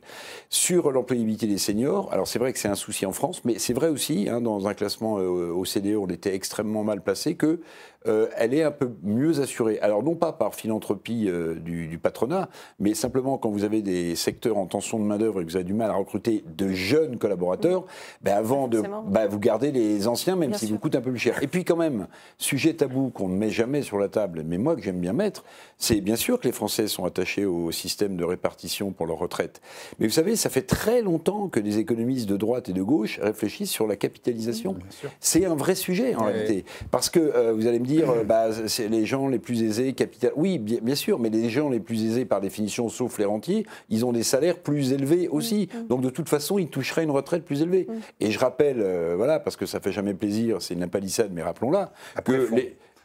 [0.50, 3.72] Sur l'employabilité des seniors, alors c'est vrai que c'est un souci en France, mais c'est
[3.72, 7.60] vrai aussi, hein, dans un classement euh, OCDE, on était extrêmement mal placé, que
[8.06, 9.78] euh, elle est un peu mieux assurée.
[9.80, 14.56] Alors non pas par philanthropie euh, du, patronat, mais simplement quand vous avez des secteurs
[14.56, 17.84] en tension de main-d'œuvre et que vous avez du mal à recruter de jeunes collaborateurs,
[18.22, 21.12] ben avant de, ben vous vous gardez les anciens, même s'ils vous coûtent un peu
[21.12, 21.40] plus cher.
[21.44, 24.74] Et puis quand même, sujet tabou qu'on ne met jamais sur la table, mais moi
[24.74, 25.44] que j'aime bien mettre,
[25.76, 29.60] c'est bien sûr que les Français sont attachés au système de répartition pour leur retraite.
[30.00, 33.20] Mais vous savez, ça fait très longtemps que des économistes de droite et de gauche
[33.22, 34.74] réfléchissent sur la capitalisation.
[35.20, 36.64] c'est un vrai sujet en réalité.
[36.90, 39.92] Parce que euh, vous allez me dire, euh, bah, c'est les gens les plus aisés,
[39.92, 40.32] capital.
[40.34, 43.66] Oui, bien, bien, sûr, mais les gens les plus aisés, par définition, sauf les rentiers,
[43.88, 45.68] ils ont des salaires plus élevés aussi.
[45.72, 45.86] Mm, mm.
[45.86, 47.86] Donc de toute façon, ils toucheraient une retraite plus élevée.
[48.18, 51.42] Et je rappelle, euh, voilà, parce que ça fait jamais plaisir, c'est une impalissade, mais
[51.42, 51.92] rappelons-la,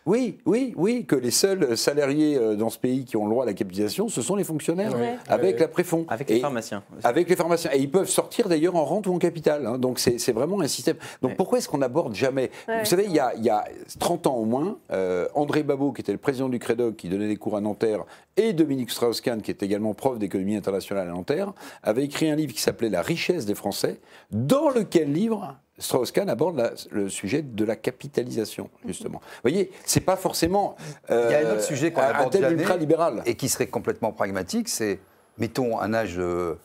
[0.05, 3.43] oui, oui, oui, que les seuls salariés euh, dans ce pays qui ont le droit
[3.43, 4.93] à la capitalisation, ce sont les fonctionnaires,
[5.29, 6.05] avec la préfond.
[6.09, 6.83] Avec les pharmaciens.
[7.03, 7.71] Avec les pharmaciens.
[7.73, 9.65] Et ils peuvent sortir d'ailleurs en rente ou en capital.
[9.65, 9.77] Hein.
[9.77, 10.97] donc c'est vraiment un système.
[11.21, 13.63] Donc pourquoi est-ce qu'on n'aborde jamais Vous savez, il y, a, il y, a,
[13.99, 17.27] 30 ans au moins, euh, André Babot, qui était le président du CREDOC, qui donnait
[17.27, 18.03] des cours à Nanterre,
[18.35, 22.53] et Dominique Strauss-Kahn, qui est également prof d'économie internationale à Nanterre, avaient écrit un livre
[22.53, 23.99] qui s'appelait La richesse des Français,
[24.31, 29.19] dans lequel livre Strauss-Kahn aborde le sujet de la capitalisation, justement.
[29.21, 30.75] Vous voyez, c'est pas forcément
[31.09, 33.23] euh, Il y a un autre sujet qu'on aborde jamais, libéral.
[33.25, 34.99] et qui serait complètement pragmatique, c'est,
[35.37, 36.55] mettons un âge euh,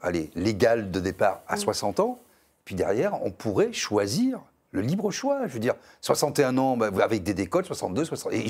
[0.00, 2.02] allez, légal de départ à 60 mm.
[2.02, 2.18] ans,
[2.64, 4.40] puis derrière, on pourrait choisir
[4.72, 5.46] le libre choix.
[5.46, 8.46] Je veux dire, 61 ans bah, avec des décotes, 62, 60, et,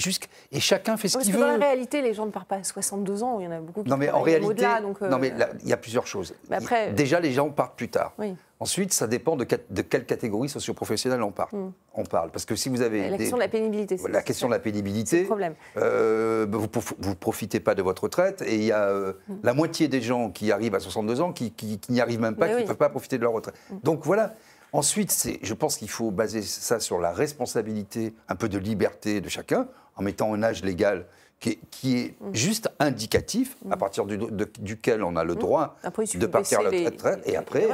[0.52, 1.40] et chacun fait ce qu'il veut.
[1.40, 3.38] Dans la réalité, les gens ne partent pas à 62 ans.
[3.40, 4.66] Il y en a beaucoup qui non, mais en réalité,
[5.02, 6.34] Non, mais euh, il y a plusieurs choses.
[6.50, 8.14] après, Déjà, les gens partent plus tard.
[8.62, 11.48] Ensuite, ça dépend de, de quelle catégorie socioprofessionnelle on parle.
[11.50, 11.72] Hmm.
[11.94, 12.30] On parle.
[12.30, 13.10] Parce que si vous avez.
[13.10, 13.96] La question de la pénibilité.
[14.08, 15.24] La question de la pénibilité.
[15.24, 15.54] problème.
[15.78, 16.68] Euh, vous
[17.08, 19.34] ne profitez pas de votre retraite et il y a euh, hmm.
[19.42, 21.52] la moitié des gens qui arrivent à 62 ans qui,
[21.88, 23.56] n'y arrivent même pas, qui ne peuvent pas profiter de leur retraite.
[23.68, 23.78] Hmm.
[23.82, 24.34] Donc voilà.
[24.72, 29.28] Ensuite, je pense qu'il faut baser ça sur la responsabilité, un peu de liberté de
[29.28, 31.06] chacun, en mettant un âge légal
[31.70, 32.34] qui est, mm.
[32.34, 33.78] juste indicatif, à mm.
[33.78, 35.38] partir duquel on a le mm.
[35.38, 35.76] droit
[36.14, 37.22] de partir à la retraite.
[37.26, 37.68] Et après,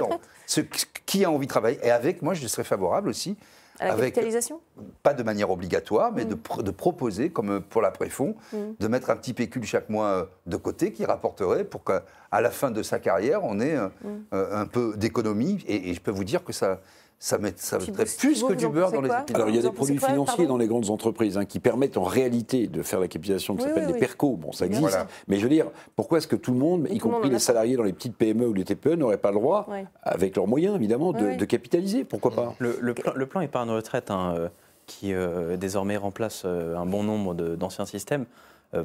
[0.47, 0.61] ce,
[1.07, 3.37] qui a envie de travailler, et avec, moi, je serais favorable aussi.
[3.81, 4.61] À la avec, capitalisation?
[5.03, 9.17] Pas de manière obligatoire, mais de, de, proposer, comme pour la préfond, de mettre un
[9.17, 12.99] petit pécule chaque mois euh, de côté qui rapporterait pour qu'à la fin de sa
[12.99, 13.89] carrière, on ait euh,
[14.33, 15.65] un peu d'économie.
[15.69, 16.81] et, je peux vous dire que ça,
[17.21, 19.99] ça, ça mettrait plus que du beurre dans les Alors, il y a des produits
[19.99, 23.65] financiers dans les grandes entreprises hein, qui permettent en réalité de faire la capitalisation qui
[23.65, 24.37] s'appelle des PERCO.
[24.37, 24.99] Bon, ça existe.
[25.27, 27.83] Mais je veux dire, pourquoi est-ce que tout le monde, y compris les salariés dans
[27.83, 29.67] les petites PME ou les TPE, n'auraient pas le droit,
[30.03, 32.05] avec leurs moyens évidemment, de, capitaliser?
[32.05, 32.55] Pourquoi pas?
[32.59, 34.49] Le, plan, le plan épargne retraite, hein, euh,
[34.87, 38.27] qui euh, désormais remplace euh, un bon nombre d'anciens systèmes,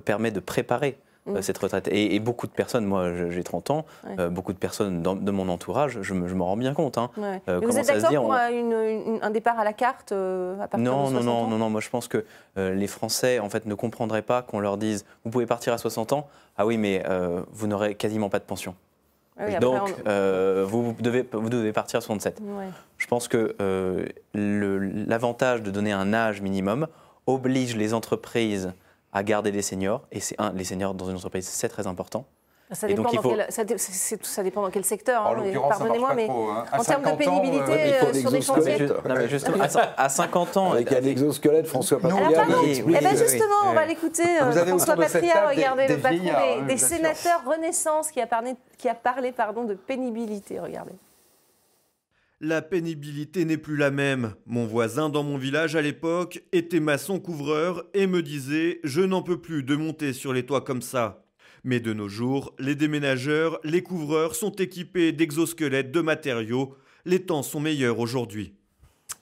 [0.06, 1.42] permet de préparer euh, mm.
[1.42, 1.88] cette retraite.
[1.90, 3.86] Et, beaucoup de personnes, moi j'ai 30 ans,
[4.20, 6.98] euh, beaucoup de personnes de mon entourage, je m'en rends bien compte.
[6.98, 7.10] Hein.
[7.48, 11.24] Euh, vous êtes d'accord pour un départ à la carte à partir non, de 60
[11.24, 12.26] non, non, ans non, non, moi je pense que
[12.58, 16.12] les Français en fait ne comprendraient pas qu'on leur dise vous pouvez partir à 60
[16.12, 17.04] ans, ah oui mais
[17.52, 18.76] vous n'aurez quasiment pas de pension.
[19.38, 22.42] Ah Donc, vous, devez, vous devez partir à 67.
[22.98, 23.56] Je pense que
[24.34, 26.88] l'avantage de donner un âge minimum
[27.28, 28.74] oblige les entreprises
[29.13, 30.02] à garder les seniors.
[30.12, 32.26] Et c'est un, les seniors dans une entreprise, c'est très important.
[32.71, 33.63] Ça dépend, dans quel, ça,
[34.21, 35.28] ça, dépend dans quel secteur.
[35.28, 35.36] Hein,
[35.69, 36.65] Pardonnez-moi, mais hein.
[36.71, 38.88] en termes de pénibilité euh, euh, sur des chantiers.
[38.88, 39.58] Non, mais justement,
[39.97, 40.71] à, 50 ans.
[40.71, 42.45] Avec un exosquelette, François Patria.
[42.65, 44.23] eh ben justement, on va l'écouter.
[44.41, 46.17] Euh, François Patria, regardez le patron
[46.62, 50.60] des, des sénateurs Renaissance qui a parlé, qui a parlé pardon, de pénibilité.
[50.60, 50.93] Regardez.
[52.45, 54.34] La pénibilité n'est plus la même.
[54.47, 59.21] Mon voisin dans mon village à l'époque était maçon couvreur et me disait Je n'en
[59.21, 61.25] peux plus de monter sur les toits comme ça.
[61.63, 66.75] Mais de nos jours, les déménageurs, les couvreurs sont équipés d'exosquelettes, de matériaux.
[67.06, 68.56] Les temps sont meilleurs aujourd'hui.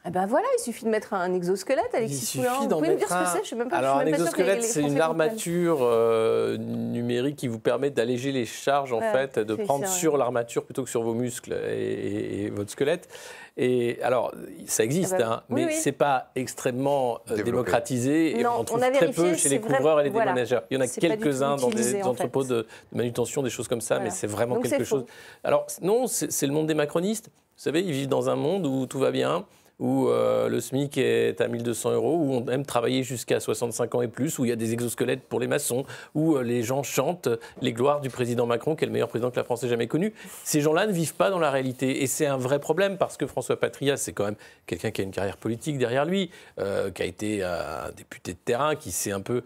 [0.05, 2.53] Eh ben voilà, il suffit de mettre un exosquelette, Alexis Poulain.
[2.61, 3.77] Vous pouvez me dire ce que c'est Je sais même pas.
[3.77, 9.01] Alors, un exosquelette, c'est une armature euh, numérique qui vous permet d'alléger les charges, en
[9.01, 13.09] fait, de prendre sur l'armature plutôt que sur vos muscles et, votre squelette.
[13.57, 14.33] Et alors,
[14.65, 18.79] ça existe, ah bah hein, mais ce n'est pas extrêmement euh, démocratisé et on trouve
[18.79, 20.63] très peu chez les couvreurs et les déménageurs.
[20.71, 24.09] Il y en a quelques-uns dans des entrepôts de, manutention, des choses comme ça, mais
[24.09, 25.05] c'est vraiment quelque chose.
[25.43, 27.27] Alors, non, c'est le monde des macronistes.
[27.27, 29.45] Vous savez, ils vivent dans un monde où tout va bien
[29.81, 34.01] où euh, le SMIC est à 1200 euros, où on aime travailler jusqu'à 65 ans
[34.03, 36.83] et plus, où il y a des exosquelettes pour les maçons, où euh, les gens
[36.83, 37.29] chantent
[37.61, 39.87] les gloires du président Macron, qui est le meilleur président que la France ait jamais
[39.87, 40.13] connu.
[40.43, 42.03] Ces gens-là ne vivent pas dans la réalité.
[42.03, 44.35] Et c'est un vrai problème, parce que François Patria, c'est quand même
[44.67, 48.37] quelqu'un qui a une carrière politique derrière lui, euh, qui a été un député de
[48.37, 49.43] terrain, qui sait un peu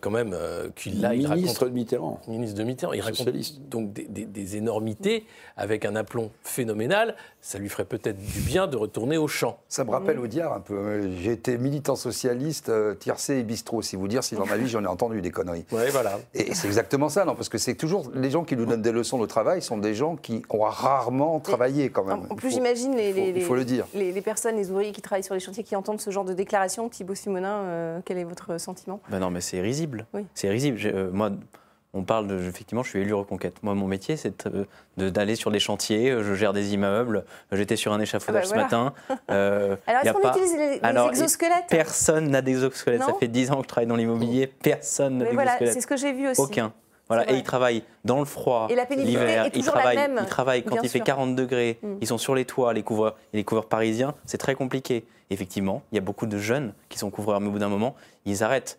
[0.00, 0.36] quand même
[0.74, 1.10] qu'il a...
[1.10, 2.20] Ministre de Mitterrand.
[2.26, 2.92] Ministre de Mitterrand.
[2.94, 3.28] Il raconte
[3.68, 5.24] donc des, des énormités
[5.56, 7.14] avec un aplomb phénoménal.
[7.40, 9.60] Ça lui ferait peut-être du bien de retourner au champ.
[9.68, 11.10] Ça me rappelle au diable un peu.
[11.20, 14.66] J'ai été militant socialiste, euh, tiercé et bistrot, si vous dire si dans ma vie
[14.66, 15.66] j'en ai entendu des conneries.
[15.72, 16.18] Oui, voilà.
[16.34, 18.92] Et c'est exactement ça, non Parce que c'est toujours les gens qui nous donnent des
[18.92, 22.22] leçons de travail sont des gens qui ont rarement travaillé quand même.
[22.30, 23.86] En, plus, j'imagine les, les, il faut le dire.
[23.94, 26.88] Les, personnes, les ouvriers qui travaillent sur les chantiers, qui entendent ce genre de déclaration.
[26.88, 29.00] Thibaut Simonin, euh, quel est votre sentiment?
[29.10, 30.06] Ben Non, mais c'est risible.
[30.14, 30.26] Oui.
[30.34, 30.78] C'est risible.
[30.84, 31.30] Euh, moi,
[31.94, 33.62] on parle de, effectivement, je suis élu reconquête.
[33.62, 34.46] Moi, mon métier, c'est
[34.96, 36.22] d'aller sur des chantiers.
[36.22, 37.24] Je gère des immeubles.
[37.50, 38.94] J'étais sur un échafaudage ah bah ce matin.
[39.30, 43.02] Euh, Alors, est-ce qu'on utilise les, Alors, exosquelettes Personne n'a d'exosquelettes.
[43.02, 44.46] Ça fait 10 ans que je travaille dans l'immobilier.
[44.46, 45.58] Personne n'a d'exosquelettes.
[45.58, 46.40] Voilà, c'est ce que j'ai vu aussi.
[46.40, 46.72] Aucun.
[47.08, 49.50] Voilà, et ils travaillent dans le froid, l'hiver.
[49.54, 51.78] Ils travaillent, ils travaillent quand il fait 40 degrés.
[51.82, 51.94] Mm.
[52.02, 54.14] Ils sont sur les toits, les couvreurs, les couvreurs parisiens.
[54.26, 55.06] C'est très compliqué.
[55.30, 57.96] Effectivement, il y a beaucoup de jeunes qui sont couvreurs, mais au bout d'un moment,
[58.24, 58.78] ils arrêtent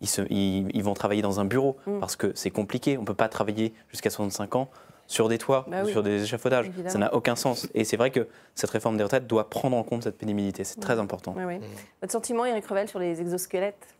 [0.00, 2.00] ils, vont travailler dans un bureau mm.
[2.00, 2.96] parce que c'est compliqué.
[2.98, 4.70] On ne peut pas travailler jusqu'à 65 ans
[5.06, 6.70] sur des toits bah ou sur des échafaudages.
[6.86, 7.68] Ça n'a aucun sens.
[7.74, 10.64] Et c'est vrai que cette réforme des retraites doit prendre en compte cette pénibilité.
[10.64, 11.32] C'est très important.
[11.32, 11.60] Mm.
[12.00, 13.94] Votre sentiment, Eric Revel, sur les exosquelettes?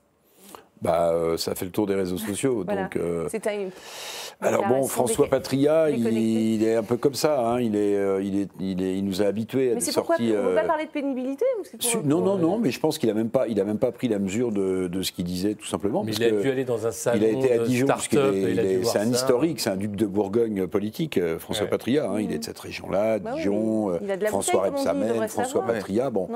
[0.84, 2.62] Bah, euh, ça fait le tour des réseaux sociaux.
[2.62, 3.70] Donc, euh, une...
[4.42, 7.40] Alors bon, François Patria, il, est un peu comme ça.
[7.40, 7.60] Hein.
[7.60, 10.28] Il, est, euh, il, est, il, est, il nous a habitués à mais des sorties.
[10.28, 11.46] Pourquoi, on ne peut pas parler de pénibilité
[12.04, 14.08] Non, non, non, mais je pense qu'il n'a même, pas, il a même pas pris
[14.08, 16.04] la mesure de, de ce qu'il disait, tout simplement.
[16.04, 17.18] Mais il a dû aller dans un salon.
[17.18, 21.66] Il a été à Dijon, c'est un historique, c'est un duc de Bourgogne politique, François
[21.66, 22.10] Patria.
[22.10, 22.20] Hein.
[22.20, 26.10] Il est de cette région-là, bah Dijon, François Rebsamen, François Patria.
[26.10, 26.28] Bon.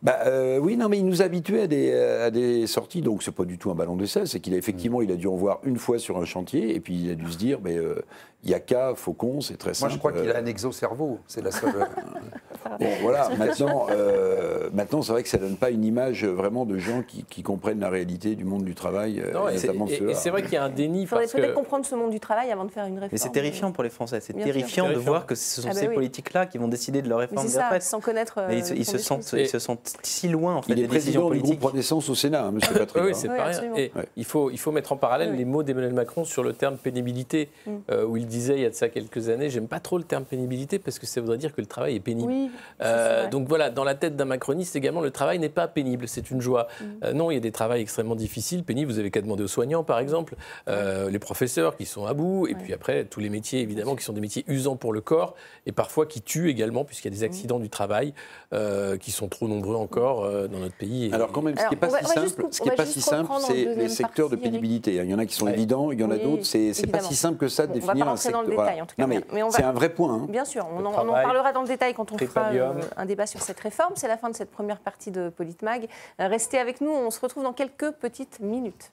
[0.00, 0.18] Bah,
[0.60, 3.44] oui, non, mais il nous a habitués à des, à des sorties, donc c'est pas
[3.44, 5.78] du tout un ballon d'essai, c'est qu'il a effectivement, il a dû en voir une
[5.78, 7.96] fois sur un chantier, et puis il a dû se dire, mais euh,
[8.46, 9.90] Yaka, Faucon, c'est très simple.
[9.90, 11.72] Moi, je crois qu'il a un exocerveau, c'est la seule.
[12.80, 16.64] bon, voilà, maintenant, euh, maintenant c'est vrai que ça ne donne pas une image vraiment
[16.64, 19.20] de gens qui, comprennent la réalité du monde du travail.
[19.20, 21.02] Euh, non, et c'est vrai qu'il y a un déni.
[21.02, 23.10] Il faudrait peut-être comprendre ce monde du travail avant de faire une réforme.
[23.12, 25.80] Mais c'est terrifiant pour les Français, c'est terrifiant, de voir que ce sont ah bah
[25.80, 27.82] ces politiques-là qui vont décider de leur réforme des retraites.
[27.82, 28.40] sans connaître.
[28.50, 31.30] ils, se, ils se sentent, ils se sentent si loin, en fait, il est président
[31.30, 33.04] du groupe Renaissance au Sénat, hein, monsieur Patrick.
[33.04, 33.74] Oui, c'est pas rien.
[33.76, 36.76] Et il faut, il faut mettre en parallèle les mots d'Emmanuel Macron sur le terme
[36.76, 37.70] pénibilité, mm.
[38.06, 40.24] où il disait il y a de ça quelques années, j'aime pas trop le terme
[40.24, 42.32] pénibilité parce que ça voudrait dire que le travail est pénible.
[42.80, 46.30] Euh, donc voilà, dans la tête d'un macroniste également, le travail n'est pas pénible, c'est
[46.30, 46.68] une joie.
[46.80, 46.84] Mm.
[47.04, 48.92] Euh, non, il y a des travails extrêmement difficiles, pénibles.
[48.92, 50.36] Vous avez qu'à demander aux soignants, par exemple,
[50.68, 54.04] euh, les professeurs qui sont à bout, et puis après tous les métiers évidemment qui
[54.04, 55.34] sont des métiers usants pour le corps
[55.66, 57.30] et parfois qui tuent également puisqu'il y a des mm.
[57.30, 58.12] accidents du travail
[59.00, 61.10] qui sont trop nombreux encore dans notre pays.
[61.12, 63.30] Alors quand même, ce qui n'est pas si simple, ce qui est pas si simple,
[63.46, 64.94] c'est les secteurs de pénibilité.
[64.94, 66.44] Il y en a qui sont évidents, il y en a d'autres.
[66.44, 68.86] C'est pas si simple que ça de définir un secteur.
[69.06, 70.14] mais, c'est un vrai point.
[70.14, 70.26] Hein.
[70.28, 73.42] Bien sûr, on, en, parlera dans le détail quand on fera euh, un débat sur
[73.42, 73.92] cette réforme.
[73.96, 75.88] C'est la fin de cette première partie de Politmag.
[76.20, 78.92] Euh, restez avec nous, on se retrouve dans quelques petites minutes.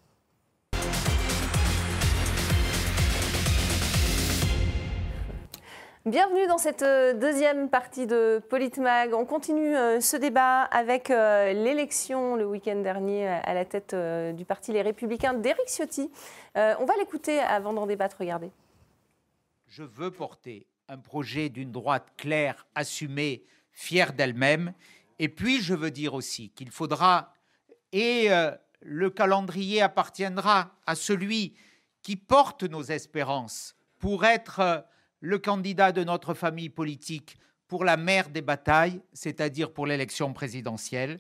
[6.06, 9.14] Bienvenue dans cette euh, deuxième partie de Politmag.
[9.14, 13.96] On continue ce débat avec l'élection le week-end dernier à la tête
[14.36, 16.12] du parti Les Républicains d'Éric Ciotti.
[16.56, 18.18] On va l'écouter avant d'en débattre.
[18.20, 18.52] Regardez
[19.76, 24.72] je veux porter un projet d'une droite claire, assumée, fière d'elle-même.
[25.18, 27.34] Et puis, je veux dire aussi qu'il faudra,
[27.92, 31.56] et euh, le calendrier appartiendra à celui
[32.04, 34.80] qui porte nos espérances pour être euh,
[35.22, 41.20] le candidat de notre famille politique pour la mère des batailles, c'est-à-dire pour l'élection présidentielle.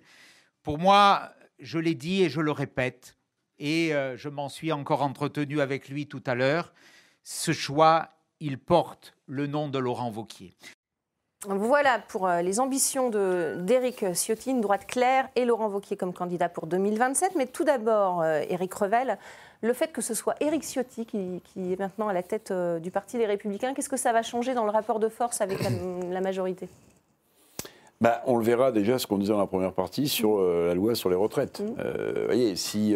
[0.62, 3.18] Pour moi, je l'ai dit et je le répète,
[3.58, 6.72] et euh, je m'en suis encore entretenu avec lui tout à l'heure,
[7.24, 8.12] ce choix
[8.44, 10.54] il porte le nom de Laurent Vauquier.
[11.48, 16.50] Voilà pour euh, les ambitions d'Éric Ciotti, une droite claire et Laurent Vauquier comme candidat
[16.50, 17.36] pour 2027.
[17.36, 19.18] Mais tout d'abord, euh, Éric Revel,
[19.62, 22.92] le fait que ce soit Éric Ciotti qui, est maintenant à la tête euh, du
[22.92, 26.22] Parti des Républicains, qu'est-ce que ça va changer dans le rapport de force avec la,
[26.22, 26.68] majorité?
[28.04, 30.94] Bah, on le verra déjà, ce qu'on disait dans la première partie, sur la loi
[30.94, 31.62] sur les retraites.
[31.62, 31.66] Mmh.
[31.66, 32.96] Vous voyez, si,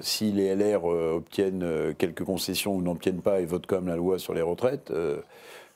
[0.00, 4.34] si les LR obtiennent quelques concessions ou n'obtiennent pas et votent comme la loi sur
[4.34, 4.92] les retraites,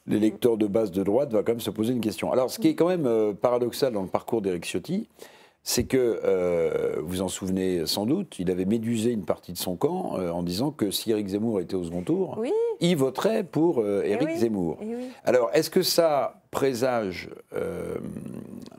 [0.09, 2.33] l'électeur de base de droite va quand même se poser une question.
[2.33, 5.09] Alors, ce qui est quand même euh, paradoxal dans le parcours d'Éric Ciotti,
[5.69, 9.77] c'est que, euh, vous en souvenez sans doute, il avait médusé une partie de son
[9.77, 12.43] camp euh, en disant que si Éric Zemmour était au second tour,
[12.81, 14.79] il voterait pour eh Éric Zemmour.
[14.81, 14.95] Eh
[15.27, 17.29] Alors, est-ce que ça présage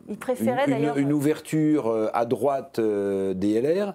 [0.08, 3.94] une, une, ouverture à droite des LR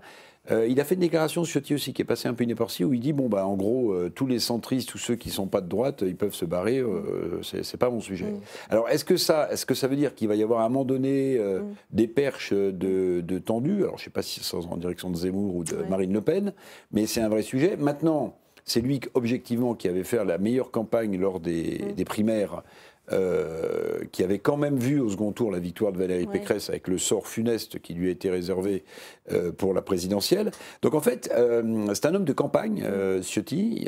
[0.51, 2.93] euh, il a fait une déclaration Ciotti aussi qui est passée un peu inaperçue où
[2.93, 5.63] il dit bon bah en gros euh, tous les centristes, tous ceux qui sont pas
[5.63, 8.27] de droite, ils peuvent se barrer, euh, c'est pas mon sujet.
[8.27, 8.41] Mm.
[8.69, 10.69] Alors est-ce que ça, est-ce que ça veut dire qu'il va y avoir à un
[10.69, 11.63] moment donné mm.
[11.93, 13.43] des perches de, de
[13.83, 16.53] Alors je sais pas si c'est en direction de Zemmour ou de Marine Le Pen,
[16.93, 17.77] mais c'est un vrai sujet.
[17.77, 18.37] Maintenant.
[18.65, 22.63] c'est lui, objectivement, qui avait fait la meilleure campagne lors des, des primaires
[23.13, 26.89] euh, qui avait quand même vu au second tour la victoire de Valérie Pécresse avec
[26.89, 28.83] le sort funeste qui lui a été réservé
[29.31, 30.53] euh, pour la présidentielle.
[30.81, 32.83] Donc en fait, euh, c'est un homme de campagne,
[33.21, 33.87] Ciotti.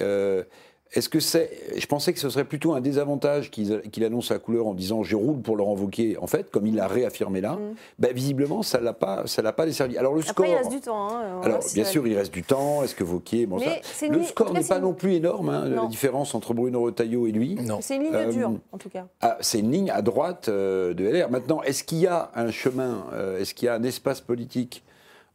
[0.92, 1.50] Est-ce que c'est.
[1.76, 5.16] Je pensais que ce serait plutôt un désavantage qu'il annonce la couleur en disant je
[5.16, 7.54] roule pour Laurent Wauquiez, en fait, comme il l'a réaffirmé là.
[7.54, 7.74] Mm.
[7.98, 9.24] Ben, visiblement, ça ne l'a pas,
[9.56, 9.98] pas desservi.
[9.98, 10.44] Alors le score.
[10.44, 11.08] Après, il reste du temps.
[11.10, 12.82] Hein, alors, bien sûr, il reste du temps.
[12.82, 13.46] Est-ce que Wauquiez.
[13.46, 17.26] Bon, ça, le score n'est pas non plus énorme, hein, la différence entre Bruno Retailleau
[17.26, 17.58] et lui.
[17.80, 19.06] C'est une ligne euh, dure, en tout cas.
[19.20, 21.30] Ah, c'est une ligne à droite euh, de LR.
[21.30, 24.82] Maintenant, est-ce qu'il y a un chemin, euh, est-ce qu'il y a un espace politique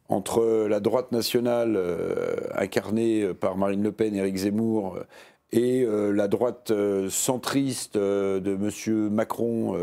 [0.08, 1.78] entre la droite nationale
[2.54, 4.98] incarnée par Marine Le Pen, et Éric Zemmour,
[5.52, 9.10] et euh, la droite euh, centriste euh, de M.
[9.10, 9.76] Macron,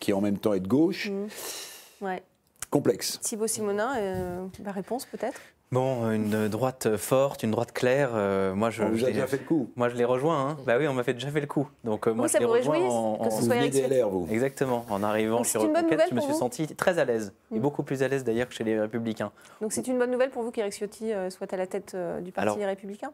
[0.00, 1.10] qui en même temps est de gauche.
[1.10, 2.04] Mmh.
[2.04, 2.22] Ouais.
[2.70, 3.20] Complexe.
[3.20, 5.40] Thibaut Simonin, la réponse peut-être?
[5.70, 8.12] Bon, une droite forte, une droite claire.
[8.54, 8.82] moi, je.
[8.82, 9.70] On vous a déjà fait le coup.
[9.76, 10.50] Moi, je l'ai rejoint.
[10.50, 10.56] Hein.
[10.66, 11.68] Bah oui, on m'a fait déjà fait le coup.
[11.84, 14.26] Donc moi, ça je vous réjouit que ce soit DLR, vous.
[14.30, 14.86] Exactement.
[14.90, 17.62] En arrivant sur Reconquête, je me suis senti très à l'aise, et mmh.
[17.62, 19.30] beaucoup plus à l'aise d'ailleurs que chez les Républicains.
[19.60, 22.64] Donc c'est une bonne nouvelle pour vous qu'Éric Ciotti soit à la tête du Parti
[22.64, 23.12] Républicain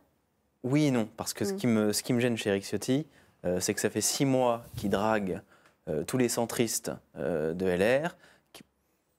[0.62, 1.57] oui et non, parce que ce, mm.
[1.57, 3.07] qui me, ce qui me gêne chez Eric Ciotti,
[3.44, 5.40] euh, c'est que ça fait six mois qu'il drague
[5.88, 8.16] euh, tous les centristes euh, de LR.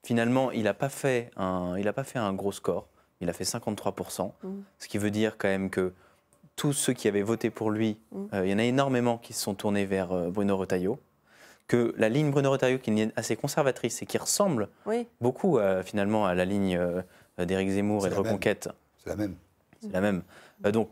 [0.04, 2.88] finalement, il n'a pas, fait un, pas fait un gros score.
[3.20, 4.50] Il a fait 53%, mm.
[4.80, 5.94] ce qui veut dire quand même que
[6.56, 8.26] tous ceux qui avaient voté pour lui, mm.
[8.44, 11.00] il y en a énormément qui se sont tournés vers Bruno Retailleau.
[11.68, 14.68] Que la ligne Bruno Retailleau, qui est assez conservatrice et qui ressemble
[15.22, 16.78] beaucoup finalement à la ligne
[17.38, 18.68] d'Éric Zemmour et de Reconquête.
[18.98, 19.36] C'est la même.
[19.80, 20.22] C'est la même.
[20.74, 20.90] donc,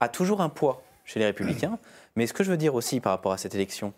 [0.00, 1.78] a toujours un poids chez les Républicains.
[2.16, 3.92] Mais ce que je veux dire aussi par rapport à cette élection,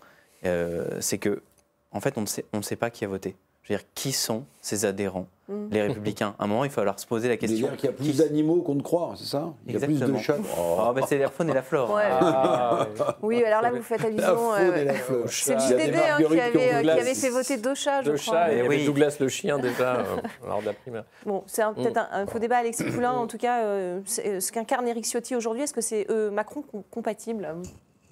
[0.44, 1.42] euh, c'est que,
[1.90, 3.37] en fait, on ne, sait, on ne sait pas qui a voté.
[3.68, 5.66] Je veux dire, qui sont ces adhérents, mm.
[5.70, 6.35] les républicains?
[6.38, 7.68] À un moment, il va falloir se poser la question.
[7.78, 9.52] Il y a plus d'animaux qu'on ne croit, c'est ça?
[9.66, 10.38] Il y a plus de chats.
[10.59, 10.90] Oh.
[10.94, 11.98] ben c'est la faune et la flore.
[12.00, 12.87] Ah,
[13.22, 14.54] oui, alors là, vous faites allusion.
[14.54, 14.94] Euh,
[15.26, 18.16] c'est le JDD hein, qui, avait, euh, qui, avait, fait voter deux chats, je deux
[18.16, 18.46] crois.
[18.46, 18.87] Chats et oui.
[18.87, 20.02] Douglas le chien déjà
[20.46, 21.04] lors de la primaire.
[21.26, 23.12] Bon, c'est peut-être un, faux débat, Alexis Poulain.
[23.12, 23.61] En tout cas,
[24.07, 27.46] ce qu'incarne Éric Ciotti aujourd'hui, est-ce que c'est Macron compatible?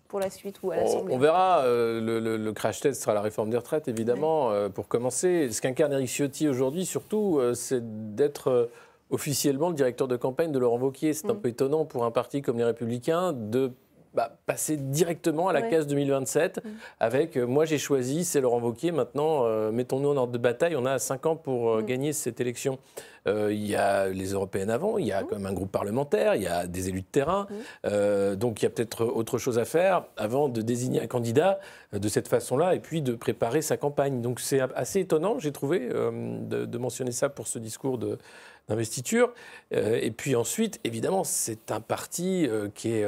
[0.09, 1.61] Pour la suite ou à l'Assemblée On verra.
[1.65, 5.51] Euh, le, crash test sera la réforme des retraites, évidemment, euh, pour commencer.
[5.53, 8.71] Ce qu'incarne Eric Ciotti aujourd'hui, surtout, euh, c'est d'être
[9.11, 11.13] officiellement le directeur de campagne de Laurent Wauquiez.
[11.13, 11.41] C'est un mm.
[11.41, 13.73] peu étonnant pour un parti comme les Républicains de
[14.17, 16.69] bah, passer directement à la case 2027 mm.
[17.01, 20.99] avec moi j'ai choisi, c'est Laurent Wauquiez, maintenant mettons-nous en ordre de bataille, on a
[20.99, 21.87] 5 ans pour mm.
[21.87, 22.79] gagner cette élection.
[23.27, 25.27] Euh, il y a les européennes avant, il y a mmh.
[25.27, 27.47] quand même un groupe parlementaire, il y a des élus de terrain.
[27.85, 31.59] Euh, donc il y a peut-être autre chose à faire avant de désigner un candidat
[31.93, 34.21] euh, de cette façon-là et puis de préparer sa campagne.
[34.21, 37.99] Donc c'est assez étonnant, j'ai trouvé, de, mentionner ça pour ce discours
[38.69, 39.33] d'investiture.
[39.71, 43.07] et puis ensuite, évidemment, c'est un parti qui est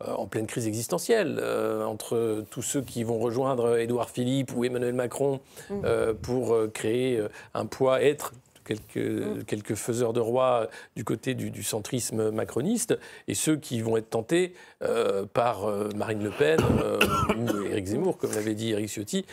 [0.00, 1.42] en pleine crise existentielle,
[1.86, 6.14] entre tous ceux qui vont rejoindre Édouard Philippe ou Emmanuel Macron mmh.
[6.20, 7.22] pour créer
[7.54, 8.32] un poids, être
[8.64, 9.44] quelques, mm.
[9.44, 12.98] quelques faiseurs de roi du côté du, centrisme macroniste,
[13.28, 16.98] et ceux qui vont être tentés euh, par euh, Marine Le Pen euh,
[17.36, 19.24] ou Éric Zemmour, comme l'avait dit Éric Ciotti,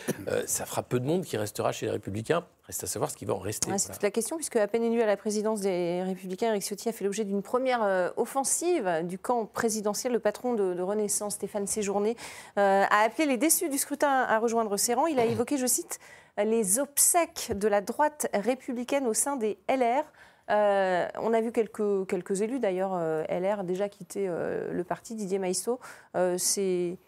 [0.46, 2.44] ça fera peu de monde qui restera chez les Républicains.
[2.66, 3.76] Reste à savoir ce qui va en rester.
[3.76, 6.88] c'est toute la question, puisque à peine élu à la présidence des Républicains, Éric Ciotti
[6.88, 10.12] a fait l'objet d'une première offensive du camp présidentiel.
[10.12, 12.16] Le patron de, Renaissance, Stéphane Séjourné,
[12.56, 15.06] a appelé les déçus du scrutin à rejoindre ses rangs.
[15.06, 15.98] Il a évoqué, je cite,
[16.38, 20.04] les obsèques de la droite républicaine au sein des LR.
[20.50, 25.14] Euh, on a vu quelques, quelques élus d'ailleurs, euh, LR déjà quitté euh, le parti,
[25.14, 25.78] Didier Maïsso.
[26.38, 26.98] c'est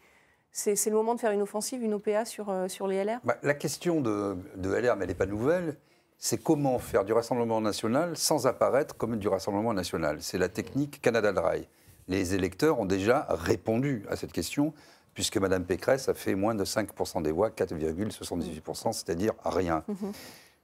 [0.57, 3.55] c'est le moment de faire une offensive, une OPA sur, sur les LR bah, La
[3.55, 5.77] question de, de, LR, mais elle n'est pas nouvelle,
[6.17, 10.19] c'est comment faire du Rassemblement national sans apparaître comme du Rassemblement national.
[10.21, 11.67] C'est la technique Canada Dry.
[12.07, 14.75] Les électeurs ont déjà répondu à cette question
[15.15, 19.85] puisque Mme Pécresse a fait moins de 5% des voix, 4,78%, c'est-à-dire rien.
[19.89, 20.13] Mhm.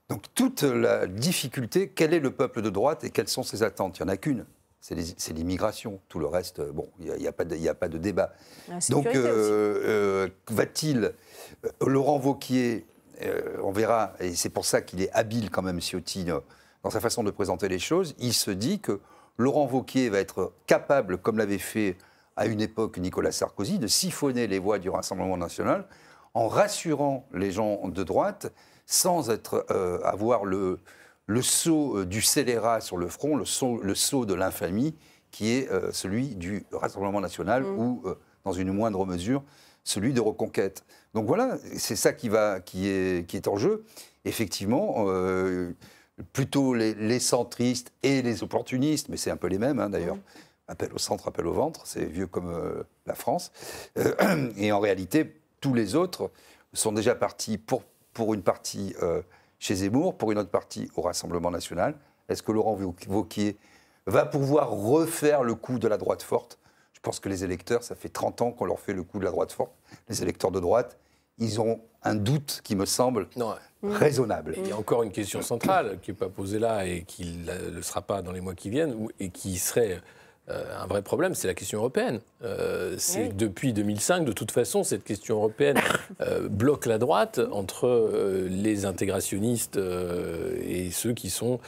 [0.09, 3.99] Donc toute la difficulté, quel est le peuple de droite et quelles sont ses attentes?
[3.99, 4.45] Il n'y en a qu'une,
[4.81, 6.01] c'est l'immigration.
[6.09, 7.45] Tout le reste, bon, il n'y a, a, pas
[7.87, 8.33] de débat.
[8.89, 11.13] Donc euh, euh, va-t-il,
[11.63, 12.85] euh, Laurent Vauquier,
[13.63, 17.23] on verra, et c'est pour ça qu'il est habile quand même, Ciotti, dans sa façon
[17.23, 18.99] de présenter les choses, il se dit que
[19.37, 21.97] Laurent Vauquier va être capable, comme l'avait fait
[22.35, 25.85] à une époque Nicolas Sarkozy, de siphonner les voix du Rassemblement national
[26.33, 28.51] en rassurant les gens de droite
[28.85, 30.79] sans être, euh, avoir le,
[31.27, 33.45] le saut euh, du scélérat sur le front, le
[33.95, 34.95] saut de l'infamie
[35.31, 37.79] qui est euh, celui du Rassemblement national mmh.
[37.79, 38.03] ou,
[38.43, 39.43] dans une moindre mesure,
[39.83, 40.83] celui de Reconquête.
[41.13, 43.83] Donc voilà, c'est ça qui, va, qui, est, qui est en jeu.
[44.25, 45.05] Effectivement,
[46.33, 50.21] plutôt les, centristes et les opportunistes, mais c'est un peu les mêmes hein, d'ailleurs, mmh
[50.71, 53.51] appel au centre, appel au ventre, c'est vieux comme la France.
[54.57, 56.31] et en réalité, tous les autres
[56.73, 58.95] sont déjà partis pour, pour une partie
[59.59, 61.95] chez Zemmour, pour une autre partie au Rassemblement national.
[62.29, 63.57] Est-ce que Laurent Wauquiez
[64.07, 66.57] va pouvoir refaire le coup de la droite forte?
[66.93, 69.23] Je pense que les électeurs, ça fait 30 ans qu'on leur fait le coup de
[69.23, 69.71] la droite forte.
[70.07, 70.97] Les électeurs de droite,
[71.37, 73.27] ils ont un doute qui me semble
[73.83, 74.55] raisonnable.
[74.57, 77.69] Il y a encore une question centrale qui n'est pas posée là et qui ne
[77.69, 79.99] le sera pas dans les mois qui viennent et qui serait euh,
[80.79, 82.19] un vrai problème, c'est la question européenne.
[82.43, 85.77] Euh, c'est depuis 2005, de toute façon, cette question européenne
[86.21, 89.79] euh, bloque la droite entre les intégrationnistes
[90.63, 91.59] et ceux qui sont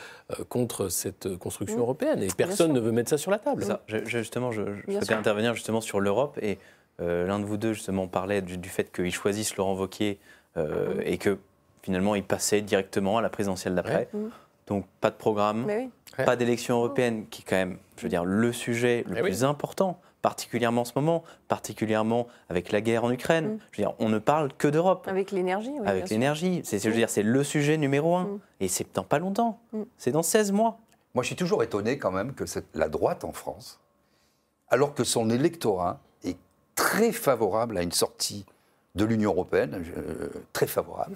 [0.49, 2.23] contre cette construction européenne.
[2.23, 3.65] Et personne ne veut mettre ça sur la table.
[4.05, 6.57] justement, je, je souhaitais intervenir justement sur l'Europe et
[6.99, 10.19] l'un de vous deux justement parlait du, fait qu'ils choisissent Laurent Wauquiez
[10.55, 10.61] mmh.
[11.03, 11.37] et que
[11.81, 14.07] finalement il passait directement à la présidentielle d'après.
[14.13, 14.27] Mmh.
[14.67, 15.67] Donc pas de programme,
[16.17, 19.99] pas d'élection européenne, qui est quand même, je veux dire, le sujet le plus important,
[20.21, 23.55] particulièrement en ce moment, particulièrement avec la guerre en Ukraine.
[23.55, 23.59] Mm.
[23.71, 25.07] Je veux dire, on ne parle que d'Europe.
[25.07, 25.87] Avec l'énergie, oui.
[25.87, 26.61] Avec l'énergie.
[26.63, 28.25] C'est, je veux dire, c'est le sujet numéro un.
[28.25, 28.39] Mm.
[28.61, 29.59] Et c'est dans pas longtemps.
[29.73, 29.83] Mm.
[29.97, 30.79] C'est dans 16 mois.
[31.13, 33.79] Moi, je suis toujours étonné quand même que la droite en France,
[34.69, 36.37] alors que son électorat est
[36.73, 38.45] très favorable à une sortie
[38.95, 41.15] de l'Union européenne, euh, très favorable.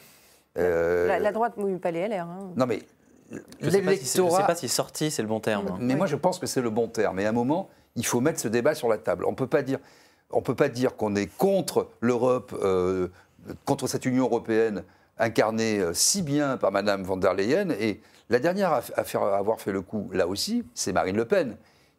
[0.58, 2.26] Euh, la, droite, oui, pas les LR.
[2.26, 2.52] Hein.
[2.56, 2.82] Non, mais
[3.32, 5.78] je ne sais, pas si sorti, c'est le bon terme.
[5.80, 7.20] Mais moi, je pense que c'est le bon terme.
[7.20, 9.26] Et à un moment, il faut mettre ce débat sur la table.
[9.26, 9.80] On ne peut pas dire,
[10.32, 13.10] on peut pas dire qu'on est contre l'Europe, euh,
[13.66, 14.84] contre cette Union européenne
[15.20, 17.72] incarnée euh, si bien par Madame von der Leyen.
[17.72, 18.00] Et
[18.30, 21.58] la dernière à, faire, avoir fait le coup, là aussi, c'est Marine Le Pen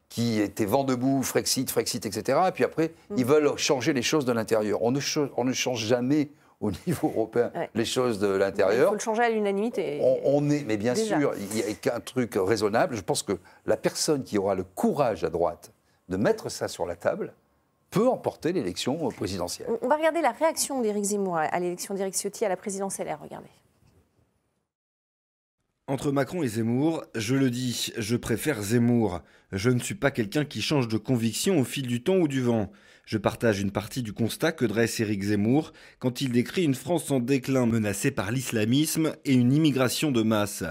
[0.09, 2.39] qui était vent debout, Frexit, Frexit, etc.
[2.49, 3.15] Et puis après, mm.
[3.19, 4.83] ils veulent changer les choses de l'intérieur.
[4.83, 6.31] On ne change jamais
[6.61, 8.87] au niveau européen les choses de l'intérieur.
[8.87, 10.01] Il faut le changer à l'unanimité.
[10.25, 12.97] On, est, mais bien sûr, il n'y a qu'un truc raisonnable.
[12.97, 15.73] Je pense que la personne qui aura le courage à droite
[16.09, 17.33] de mettre ça sur la table
[17.91, 19.69] peut emporter l'élection présidentielle.
[19.83, 23.17] On va regarder la réaction d'Éric Zemmour à l'élection d'Éric Ciotti à la présidentielle.
[23.23, 23.49] Regardez.
[25.87, 29.21] Entre Macron et Zemmour, je le dis, je préfère Zemmour.
[29.53, 32.43] Je ne suis pas quelqu'un qui change de conviction au fil du temps ou du
[32.43, 32.71] vent.
[33.09, 37.11] Je partage une partie du constat que dresse Éric Zemmour quand il décrit une France
[37.11, 40.63] en déclin menacée par l'islamisme et une immigration de masse.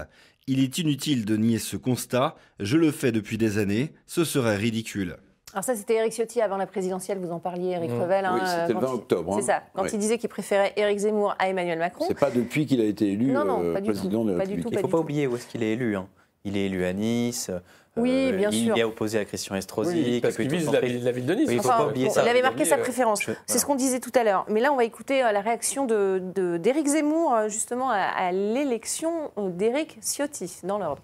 [0.46, 4.54] Il est inutile de nier ce constat, je le fais depuis des années, ce serait
[4.54, 5.16] ridicule.
[5.52, 8.00] Alors ça, c'était Éric Ciotti avant la présidentielle, vous en parliez, Éric mmh.
[8.00, 8.24] Revel.
[8.24, 9.36] Hein, oui, c'était le 20 octobre.
[9.40, 12.04] C'est ça, quand il disait qu'il préférait Éric Zemmour à Emmanuel Macron.
[12.06, 14.64] C'est pas depuis qu'il a été élu euh, président de la République.
[14.70, 15.96] Il ne faut pas, oublier où est-ce qu'il est élu.
[15.96, 16.06] Hein.
[16.44, 17.50] Il est élu à Nice.
[17.96, 18.76] Oui, euh, bien il sûr.
[18.76, 20.20] Il est opposé à Christian Estrosi.
[20.20, 21.48] parce qu'il vise la, ville de Nice.
[21.50, 22.22] il faut pas oublier ça.
[22.22, 23.20] Il avait marqué sa préférence.
[23.46, 24.44] C'est ce qu'on disait tout à l'heure.
[24.48, 29.98] Mais là, on va écouter euh, la réaction d'Éric de, Zemmour, justement, à, l'élection d'Éric
[30.00, 31.02] Ciotti, dans l'ordre.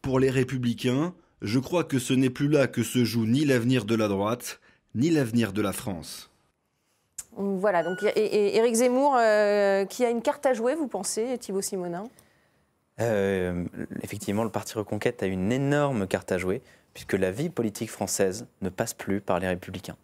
[0.00, 3.84] Pour les Républicains, je crois que ce n'est plus là que se joue ni l'avenir
[3.84, 4.60] de la droite,
[4.94, 6.30] ni l'avenir de la France.
[7.36, 12.04] Voilà, donc Éric Zemmour, euh, qui a une carte à jouer, vous pensez, Thibault Simonin?
[13.02, 13.64] Euh,
[14.02, 16.62] Effectivement, le Parti Reconquête a une énorme carte à jouer,
[16.94, 19.96] puisque la vie politique française ne passe plus par les Républicains.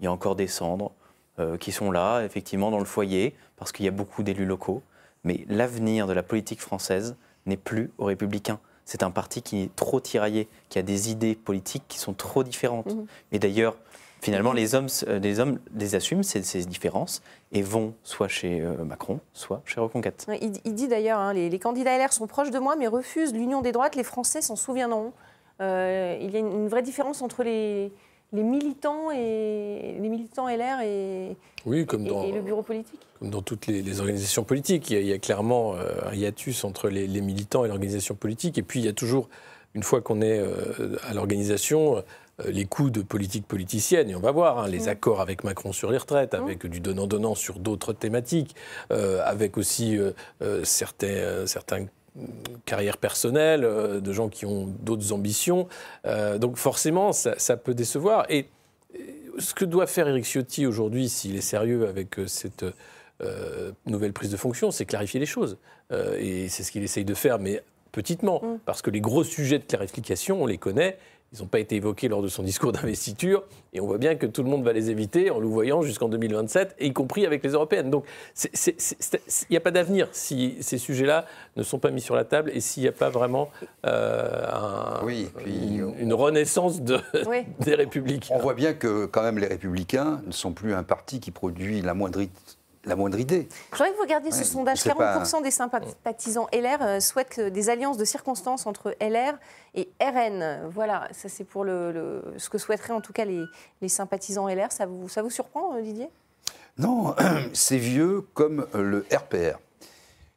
[0.00, 0.92] Il y a encore des cendres
[1.38, 4.82] euh, qui sont là, effectivement, dans le foyer, parce qu'il y a beaucoup d'élus locaux.
[5.24, 7.16] Mais l'avenir de la politique française
[7.46, 11.34] n'est plus aux Républicains c'est un parti qui est trop tiraillé, qui a des idées
[11.34, 12.94] politiques qui sont trop différentes.
[12.94, 13.06] Mhm.
[13.32, 13.76] Et d'ailleurs,
[14.20, 18.60] finalement, les hommes, euh, les hommes les assument, ces, ces différences, et vont soit chez
[18.60, 20.26] euh, Macron, soit chez Reconquête.
[20.40, 23.72] Il, dit d'ailleurs, hein, les, candidats LR sont proches de moi, mais refusent l'union des
[23.72, 23.96] droites.
[23.96, 25.12] Les Français s'en souviendront.
[25.60, 27.90] Euh, il y a une vraie différence entre les,
[28.32, 33.42] les militants et les militants LR et, oui, comme dans, le bureau politique Comme dans
[33.42, 37.68] toutes les, organisations politiques, il y, a, clairement euh, un hiatus entre les, militants et
[37.68, 38.56] l'organisation politique.
[38.56, 39.28] Et puis il y a toujours,
[39.74, 42.04] une fois qu'on est euh, à l'organisation,
[42.44, 44.88] les coups de politique politicienne, et on va voir, hein, les mm.
[44.88, 46.42] accords avec Macron sur les retraites, mm.
[46.42, 48.54] avec du donnant-donnant sur d'autres thématiques,
[48.90, 49.98] avec aussi
[50.62, 51.86] certains, certains
[52.64, 55.68] carrière personnelle, euh, de gens qui ont d'autres ambitions.
[56.06, 58.26] Euh, donc forcément, ça, peut décevoir.
[58.28, 58.46] Et
[59.38, 62.64] ce que doit faire Éric Ciotti aujourd'hui, s'il est sérieux avec euh, cette
[63.86, 65.56] nouvelle prise de fonction, c'est clarifier les choses.
[66.18, 68.58] et c'est ce qu'il essaye de faire, mais petitement, mm.
[68.66, 70.98] parce que les gros sujets de clarification, on les connaît,
[71.32, 74.26] ils n'ont pas été évoqués lors de son discours d'investiture, et on voit bien que
[74.26, 77.90] tout le monde va les éviter en voyant jusqu'en 2027, y compris avec les européennes.
[77.90, 78.04] Donc
[78.66, 78.74] il
[79.50, 82.60] n'y a pas d'avenir si ces sujets-là ne sont pas mis sur la table et
[82.60, 83.50] s'il n'y a pas vraiment
[83.86, 85.00] euh,
[85.44, 86.98] une, renaissance de,
[87.60, 88.34] des républicains.
[88.34, 91.82] On voit bien que quand même les républicains ne sont plus un parti qui produit
[91.82, 92.20] la moindre
[92.86, 93.48] la moindre idée.
[93.72, 94.78] J'aimerais que vous regardiez ce sondage.
[94.78, 99.34] 40% des sympathisants LR euh, souhaitent des alliances de circonstances entre LR
[99.74, 100.68] et RN.
[100.70, 103.44] Voilà, ça c'est pour le, ce que souhaiteraient en tout cas les,
[103.82, 104.70] les sympathisants LR.
[104.70, 106.08] Ça vous, ça vous surprend, euh, Didier?
[106.78, 107.14] Non,
[107.52, 109.58] c'est vieux comme le RPR.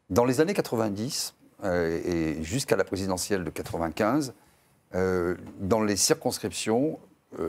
[0.10, 4.34] Dans les années 90 euh, et jusqu'à la présidentielle de 95,
[4.92, 6.98] dans les circonscriptions,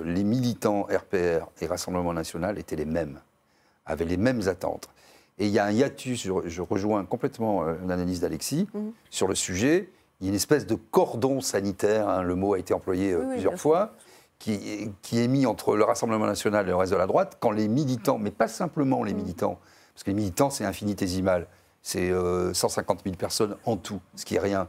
[0.05, 3.19] les militants RPR et Rassemblement national étaient les mêmes
[3.91, 4.89] avaient les mêmes attentes.
[5.39, 8.93] Et il y a un hiatus, je, rejoins complètement euh, l'analyse d'Alexis, mhm.
[9.09, 9.89] sur le sujet.
[10.21, 13.25] Il y a une espèce de cordon sanitaire, hein, le mot a été employé euh,
[13.31, 13.95] plusieurs fois,
[14.39, 17.51] qui, qui, est mis entre le Rassemblement national et le reste de la droite, quand
[17.51, 19.21] les militants, mais pas simplement les mhm.
[19.21, 19.59] militants,
[19.95, 21.47] parce que les militants, c'est infinitésimal,
[21.83, 22.11] c'est
[22.53, 24.69] 150 euh, 000 personnes en tout, ce qui est rien.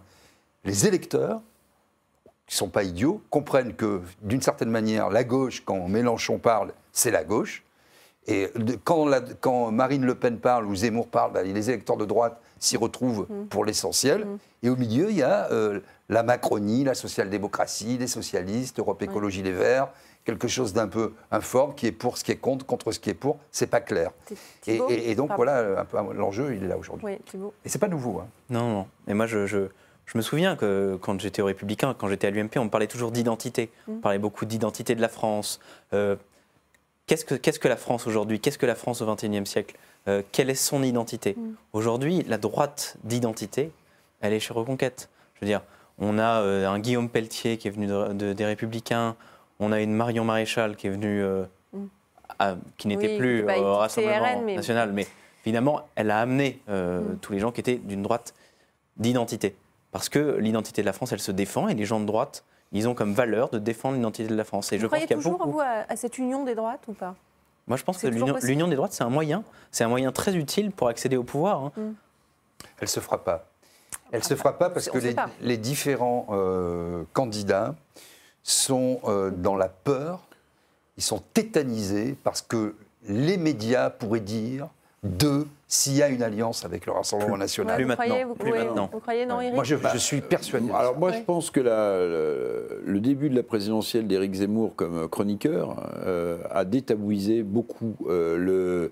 [0.64, 1.42] Les électeurs,
[2.48, 6.74] qui ne sont pas idiots, comprennent que, d'une certaine manière, la gauche, quand Mélenchon parle,
[6.94, 7.64] c'est la gauche,
[8.28, 8.50] et
[8.84, 9.10] quand,
[9.40, 13.26] quand, Marine Le Pen parle ou Zemmour parle, bah, les électeurs de droite s'y retrouvent
[13.30, 13.48] mm.
[13.48, 14.26] pour l'essentiel.
[14.26, 14.38] Mm.
[14.64, 19.42] Et au milieu, il y a euh, la Macronie, la social-démocratie, les socialistes, Europe Écologie
[19.42, 19.88] Les Verts,
[20.24, 23.10] quelque chose d'un peu informe qui est pour ce qui est contre, contre ce qui
[23.10, 23.40] est pour.
[23.52, 24.12] C'est pas clair.
[24.68, 27.18] Et, donc voilà, un peu l'enjeu, il est là aujourd'hui.
[27.34, 28.20] Oui, et c'est pas nouveau.
[28.20, 28.28] Hein.
[28.52, 28.88] Non, non.
[29.08, 29.68] Et moi, je, je,
[30.14, 33.72] me souviens que quand j'étais au Républicain, quand j'étais à l'UMP, on parlait toujours d'identité.
[33.88, 33.92] Mm.
[33.94, 35.60] On parlait beaucoup d'identité de la France.
[35.94, 36.16] Euh,
[37.12, 38.40] Qu'est-ce que, qu'est-ce que la France aujourd'hui?
[38.40, 39.76] Qu'est-ce que la France au XXIe siècle?
[40.08, 41.36] Euh, Quelle est son identité?
[41.38, 41.56] Mm.
[41.74, 43.70] Aujourd'hui, la droite d'identité,
[44.22, 45.10] elle est chez Reconquête.
[45.36, 45.62] Je veux dire,
[46.00, 49.18] on a euh, un Guillaume Pelletier qui est venu des Républicains,
[49.60, 51.44] on a une Marion Maréchal qui est venue, euh,
[51.74, 52.56] mm.
[52.78, 55.06] qui n'était plus au Rassemblement national, mais
[55.46, 57.18] évidemment, elle a amené mm.
[57.20, 58.34] tous les gens qui étaient d'une droite
[58.96, 59.58] d'identité.
[59.92, 62.88] Parce que l'identité de la France, elle se défend et les gens de droite ils
[62.88, 64.72] ont comme valeur de défendre l'identité de la France.
[64.72, 65.52] Et vous je croyez pense toujours, beaucoup...
[65.52, 67.16] vous, à, cette union des droites ou pas?
[67.68, 69.44] Moi, je pense que l'union des droites, c'est un moyen.
[69.72, 71.66] C'est un moyen très utile pour accéder au pouvoir.
[71.66, 71.72] Hein.
[71.78, 71.82] Mm.
[71.82, 73.46] Elle ne se fera pas.
[74.12, 74.98] Elle ne se fera pas parce que
[75.42, 77.76] les, différents euh, candidats
[78.44, 80.22] sont euh, dans la peur,
[80.98, 82.76] ils sont tétanisés parce que
[83.08, 84.68] les médias pourraient dire
[85.04, 87.76] de s'il y a une alliance avec le Rassemblement national.
[87.76, 88.06] plus, maintenant.
[88.06, 88.90] Croyez, vous, plus maintenant.
[88.92, 90.70] Vous croyez, non, Eric Moi, je, suis persuadé.
[90.72, 96.38] Alors, moi, je pense que le, début de la présidentielle d'Éric Zemmour comme chroniqueur euh,
[96.52, 98.92] a détabouisé beaucoup euh, le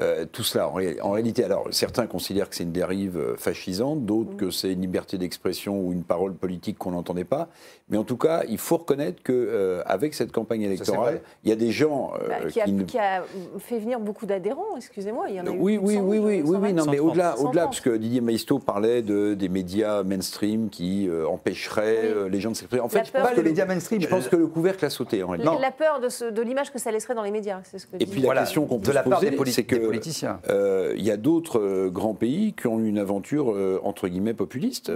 [0.00, 4.32] euh, tout cela, en, réalité, alors certains considèrent que c'est une dérive euh, fascisante, d'autres
[4.32, 4.36] mm.
[4.36, 7.48] que c'est une liberté d'expression ou une parole politique qu'on n'entendait pas.
[7.88, 11.52] Mais en tout cas, il faut reconnaître qu'avec euh, avec cette campagne électorale, il y
[11.52, 13.22] a des gens bah, qui, a, qui, a,
[13.58, 14.76] fait venir beaucoup d'adhérents.
[14.76, 17.64] Excusez-moi, il y en a eu oui, oui, oui, oui, oui, non, mais au-delà, au-delà,
[17.64, 22.82] parce que Didier Maisto parlait de des médias mainstream qui empêcheraient les gens de s'exprimer.
[22.82, 24.00] En fait, je pense que les médias mainstream.
[24.00, 25.50] Je pense que le couvercle a sauté en réalité.
[25.60, 27.96] La peur de, de l'image que ça laisserait dans les médias, c'est ce que.
[28.00, 30.40] Et puis la question qu'on peut se poser, c'est que politiciens.
[30.48, 34.08] Euh, il y a d'autres euh, grands pays qui ont eu une aventure euh, entre
[34.08, 34.92] guillemets populiste.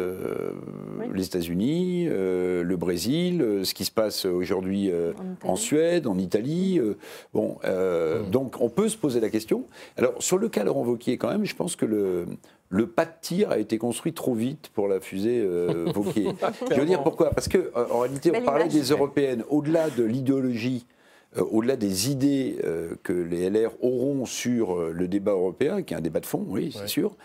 [1.15, 4.91] Les États-Unis, le Brésil, ce qui se passe aujourd'hui
[5.43, 6.81] en, Suède, en Italie.
[7.33, 8.31] bon, mmh.
[8.31, 9.65] donc on peut se poser la question.
[9.97, 12.27] Alors sur le cas Laurent Wauquiez, quand même, je pense que le
[12.71, 16.29] le pas de tir a été construit trop vite pour la fusée euh, Vauquier.
[16.71, 17.31] Je veux dire pourquoi?
[17.31, 19.45] Parce que en réalité, on parlait des européennes.
[19.49, 20.87] Au-delà de l'idéologie
[21.37, 25.97] au-delà des idées euh, que les LR auront sur euh, le débat européen, qui est
[25.97, 27.17] un débat de fond, oui, c'est sûr,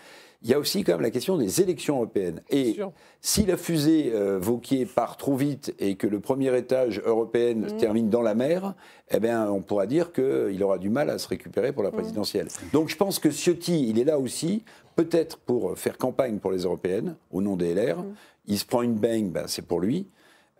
[0.42, 2.42] il y a aussi quand même la question des élections européennes.
[2.50, 2.78] Et
[3.22, 7.76] si la fusée Vauquier part trop vite et que le premier étage européen mmh.
[7.78, 8.74] termine dans la mer,
[9.10, 11.94] eh bien, on pourra dire qu'il aura du mal à se récupérer pour la mmh.
[11.94, 12.48] présidentielle.
[12.74, 14.64] Donc je pense que Ciotti, il est là aussi,
[14.96, 18.02] peut-être pour faire campagne pour les européennes, au nom des LR.
[18.02, 18.14] Mmh.
[18.46, 20.08] Il se prend une bang, ben, c'est pour lui.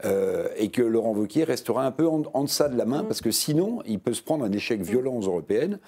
[0.05, 3.07] Euh, et que Laurent Wauquiez restera un peu en, deçà de la main, mm.
[3.07, 5.79] parce que sinon, il peut se prendre un échec violent aux européennes,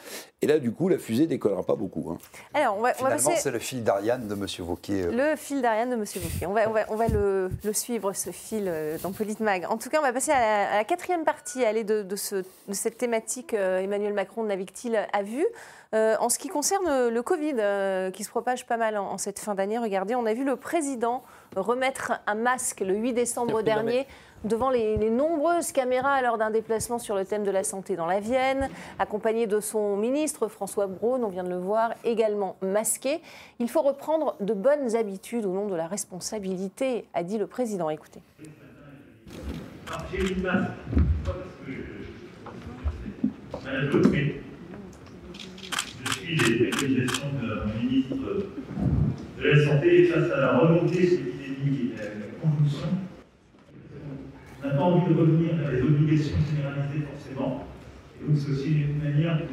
[0.42, 2.10] et là, du coup, la fusée décollera pas beaucoup.
[2.10, 2.18] Hein.
[2.54, 4.46] Alors, on va, Finalement, c'est le fil d'Ariane de M.
[4.60, 5.08] Wauquiez.
[5.10, 6.00] Le fil d'Ariane de M.
[6.02, 6.46] Wauquiez.
[6.46, 9.66] On va, on va, le, suivre, ce fil, euh, dans Politmag.
[9.68, 12.72] En tout cas, on va passer à la, quatrième partie, aller de, de, ce, de
[12.72, 15.46] cette thématique euh, Emmanuel Macron navigue-t-il à vue
[15.92, 19.78] en ce qui concerne le Covid, qui se propage pas mal en cette fin d'année,
[19.78, 21.22] regardez, on a vu le président
[21.60, 24.06] remettre un masque le 8 décembre dernier
[24.44, 28.20] devant les, nombreuses caméras lors d'un déplacement sur le thème de la santé dans la
[28.20, 33.20] Vienne, accompagné de son ministre François Braun, on vient de le voir, également masqué.
[33.58, 37.90] Il faut reprendre de bonnes habitudes au nom de la responsabilité, a dit le président.
[37.90, 38.20] Écoutez.
[40.12, 40.70] J'ai masque,
[46.04, 48.16] je suis les préconisations de mon ministre
[49.38, 52.88] de la Santé face à la remontée qui est la conjonction.
[54.62, 57.66] On n'a pas envie de revenir vers les obligations généralisées forcément.
[58.20, 59.44] Et donc c'est aussi une manière de,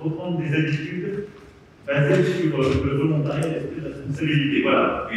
[0.00, 1.24] reprendre des habitudes
[1.86, 4.62] basée sur le volontariat et la responsabilité.
[4.62, 5.08] Voilà.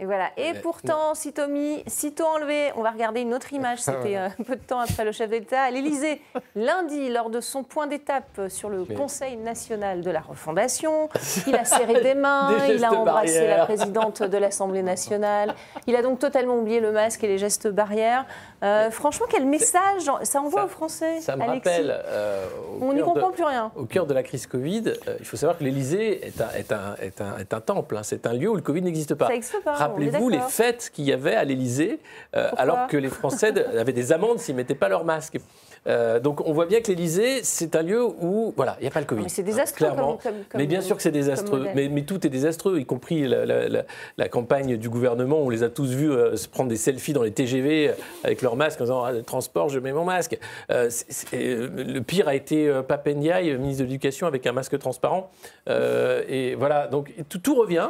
[0.00, 0.30] Et voilà.
[0.38, 3.78] Et pourtant, sitôt mis, sitôt enlevé, on va regarder une autre image.
[3.82, 6.22] C'était euh, un peu de temps après le chef d'État à l'Élysée,
[6.56, 11.10] lundi, lors de son point d'étape sur le Conseil national de la refondation.
[11.46, 15.54] Il a serré des mains, il a embrassé la présidente de l'Assemblée nationale.
[15.86, 18.24] Il a donc totalement oublié le masque et les gestes barrières.
[18.62, 21.94] Euh, franchement, quel message ça envoie aux Français Ça me rappelle.
[22.06, 22.46] Euh,
[22.80, 23.70] on n'y comprend plus rien.
[23.76, 26.94] Au cœur de la crise Covid, il faut savoir que l'Élysée est un, est un,
[27.02, 27.98] est un, est un temple.
[27.98, 28.02] Hein.
[28.02, 29.26] C'est un lieu où le Covid n'existe pas.
[29.26, 29.89] Ça n'existe pas.
[29.90, 32.00] Rappelez-vous les fêtes qu'il y avait à l'Élysée,
[32.36, 35.38] euh, alors que les Français avaient des amendes s'ils ne mettaient pas leur masque.
[35.86, 38.90] Euh, donc on voit bien que l'Elysée, c'est un lieu où, voilà, il n'y a
[38.90, 39.22] pas le Covid.
[39.22, 39.86] Mais c'est désastreux.
[39.86, 40.18] Clairement.
[40.54, 41.66] mais bien sûr que c'est désastreux.
[41.74, 45.38] Mais, mais, tout est désastreux, y compris la, campagne du gouvernement.
[45.38, 47.92] On les a tous vus euh, se prendre des selfies dans les TGV
[48.24, 50.38] avec leur masque en disant ah, transport, je mets mon masque.
[50.68, 55.30] le pire a été Papendiaï, ministre de l'Éducation, avec un masque transparent.
[55.66, 57.88] et voilà, donc tout, tout revient.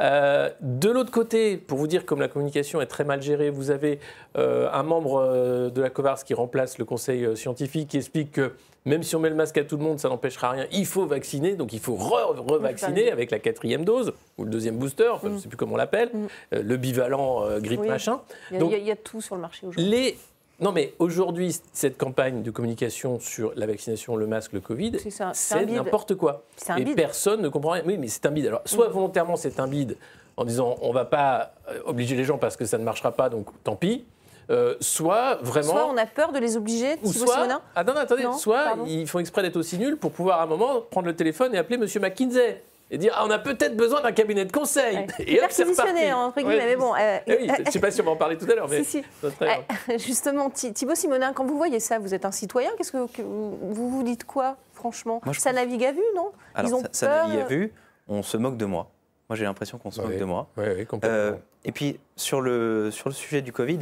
[0.00, 3.70] Euh, de l'autre côté, pour vous dire comme la communication est très mal gérée, vous
[3.70, 3.98] avez
[4.36, 8.52] euh, un membre euh, de la COVARS qui remplace le conseil scientifique qui explique que
[8.84, 10.66] même si on met le masque à tout le monde, ça n'empêchera rien.
[10.72, 15.12] Il faut vacciner, donc il faut revacciner avec la quatrième dose ou le deuxième booster,
[15.22, 16.56] je ne sais plus comment on l'appelle, mm.
[16.58, 18.20] le bivalent grippe machin.
[18.50, 19.88] Il y, a, il y, a tout sur le marché aujourd'hui.
[19.88, 20.18] Les
[20.60, 24.92] non, mais aujourd'hui, cette campagne de communication sur la vaccination, le masque, le Covid,
[25.32, 26.44] c'est n'importe quoi.
[26.78, 27.82] Et personne ne comprend rien.
[27.84, 28.46] Oui, mais c'est un bide.
[28.46, 28.92] Alors, soit mm.
[28.92, 29.96] volontairement, c'est un bide
[30.36, 33.12] en disant on ne va pas euh, obliger les gens parce que ça ne marchera
[33.12, 34.04] pas, donc tant pis.
[34.50, 35.72] Euh, soit vraiment.
[35.72, 39.20] Soit on a peur de les obliger, ou soit, ah non, attendez, soit ils font
[39.20, 41.86] exprès d'être aussi nuls pour pouvoir à un moment prendre le téléphone et appeler M.
[42.02, 42.62] McKinsey
[42.92, 45.06] et dire ah, on a peut-être besoin d'un cabinet de conseil.
[45.18, 46.12] Et hop, c'est reparti.
[46.12, 46.94] entre guillemets, mais bon.
[46.94, 48.84] Euh, oui, je ne sais pas si on va en parler tout à l'heure, mais.
[48.84, 49.34] Si, si.
[49.42, 53.88] Euh, justement, Thibaut Simonin, quand vous voyez ça, vous êtes un citoyen, qu'est-ce que, vous
[53.88, 55.22] vous dites quoi, franchement?
[55.32, 56.32] Ça navigue à vue, non?
[56.62, 57.28] Ils ont ça, peur...
[57.28, 57.72] navigue à vue,
[58.08, 58.90] on se moque de moi.
[59.30, 60.48] Moi, j'ai l'impression qu'on se moque de moi.
[60.58, 61.18] Oui, oui, complètement.
[61.18, 61.32] Euh,
[61.64, 63.80] et puis, sur le, sur le sujet du Covid,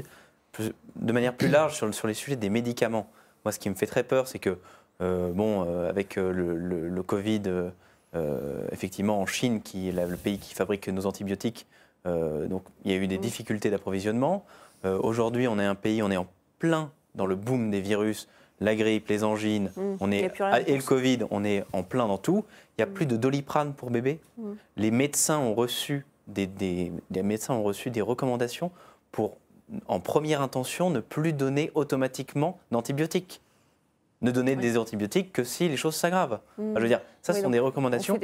[0.95, 3.11] de manière plus large, sur, sur les sujets des médicaments,
[3.45, 4.57] moi, ce qui me fait très peur, c'est que,
[5.01, 7.71] bon, avec le, le, le Covid euh,
[8.73, 11.67] effectivement en Chine, qui est le pays qui fabrique nos antibiotiques,
[12.07, 14.45] euh, donc il y a eu des difficultés d'approvisionnement.
[14.85, 16.27] Euh, aujourd'hui, on est un pays, on est en
[16.59, 18.29] plein dans le boom des virus,
[18.61, 19.83] la grippe, les angines, mmh.
[20.01, 20.31] on est,
[20.67, 22.45] et le Covid, on est en plein dans tout.
[22.79, 22.95] Il n'y a mmh.
[22.95, 24.21] plus de doliprane pour bébé.
[24.77, 26.93] Les médecins ont reçu des, des,
[27.23, 28.71] médecins ont reçu des recommandations
[29.11, 29.37] pour,
[29.89, 33.41] en première intention, ne plus donner automatiquement d'antibiotiques
[34.23, 36.41] ne donner des antibiotiques que si les choses s'aggravent.
[36.59, 38.19] je veux dire, ça, ce sont des recommandations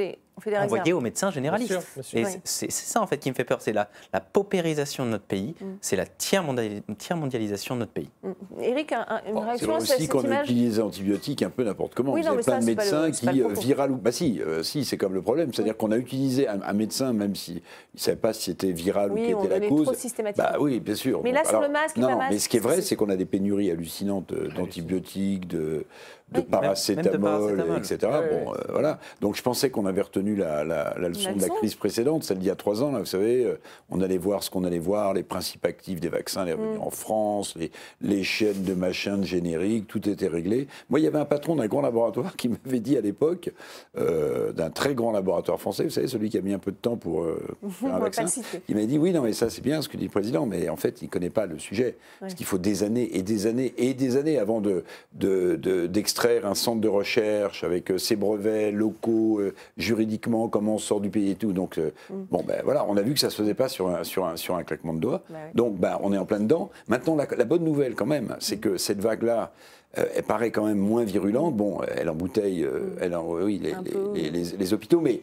[0.59, 1.77] envoyées aux médecins généralistes.
[2.13, 3.61] Et c'est ça, en fait, qui me fait peur.
[3.61, 5.65] C'est la, la, paupérisation de notre pays, mm.
[5.81, 8.09] c'est la tiers, mondialisation de notre pays.
[8.23, 8.31] Mm.
[8.61, 8.93] Eric,
[9.27, 12.13] une réaction à cette, aussi qu'on utilise les antibiotiques un peu n'importe comment.
[12.13, 13.97] Oui, Vous n'avez pas de médecin qui, euh, viral ou...
[13.97, 15.53] Bah si, euh, si c'est comme le problème.
[15.53, 19.15] C'est-à-dire qu'on a utilisé un, médecin, même s'il ne savait pas si c'était viral ou
[19.15, 19.91] qui était la cause.
[20.35, 21.21] Bah oui, bien sûr.
[21.23, 23.25] Mais là, sur le masque, non, mais ce qui est vrai, c'est qu'on a des
[23.25, 25.85] pénuries hallucinantes d'antibiotiques, de
[26.31, 27.97] de paracétamol, etc.
[28.01, 28.99] Bon, euh, voilà.
[29.21, 30.63] Donc je pensais qu'on avait retenu la,
[30.97, 32.91] leçon de la crise précédente, celle d'il y a trois ans.
[32.91, 33.59] Là, vous savez, euh,
[33.89, 36.83] on allait voir ce qu'on allait voir, les principes actifs des vaccins allaient revenir mm.
[36.83, 37.71] en France, les,
[38.01, 40.67] les, chaînes de machins, de génériques, tout était réglé.
[40.89, 43.51] Moi, il y avait un patron d'un grand laboratoire qui m'avait dit à l'époque,
[43.97, 46.77] euh, d'un très grand laboratoire français, vous savez, celui qui a mis un peu de
[46.77, 47.25] temps pour
[47.69, 48.25] faire un vaccin,
[48.67, 50.67] il m'a dit oui, non, mais ça c'est bien ce que dit le président, mais
[50.67, 51.95] en fait, il ne connaît pas le sujet.
[52.19, 55.87] Parce qu'il faut des années et des années et des années avant de, de,
[56.25, 61.09] un centre de recherche avec euh, ses brevets locaux, euh, juridiquement, comment on sort du
[61.09, 61.53] pays et tout.
[61.53, 62.23] Donc, euh, mm.
[62.31, 64.25] bon, ben voilà, on a vu que ça ne se faisait pas sur un, sur
[64.25, 65.23] un, sur un claquement de doigts.
[65.29, 66.69] Bah Donc, ben, on est en plein dedans.
[66.87, 69.51] Maintenant, la, bonne nouvelle, quand même, c'est que cette vague-là,
[69.93, 71.55] elle paraît quand même moins virulente.
[71.55, 72.97] Bon, elle embouteille, mm.
[73.01, 75.21] elle en, oui, les, les, les, hôpitaux, mais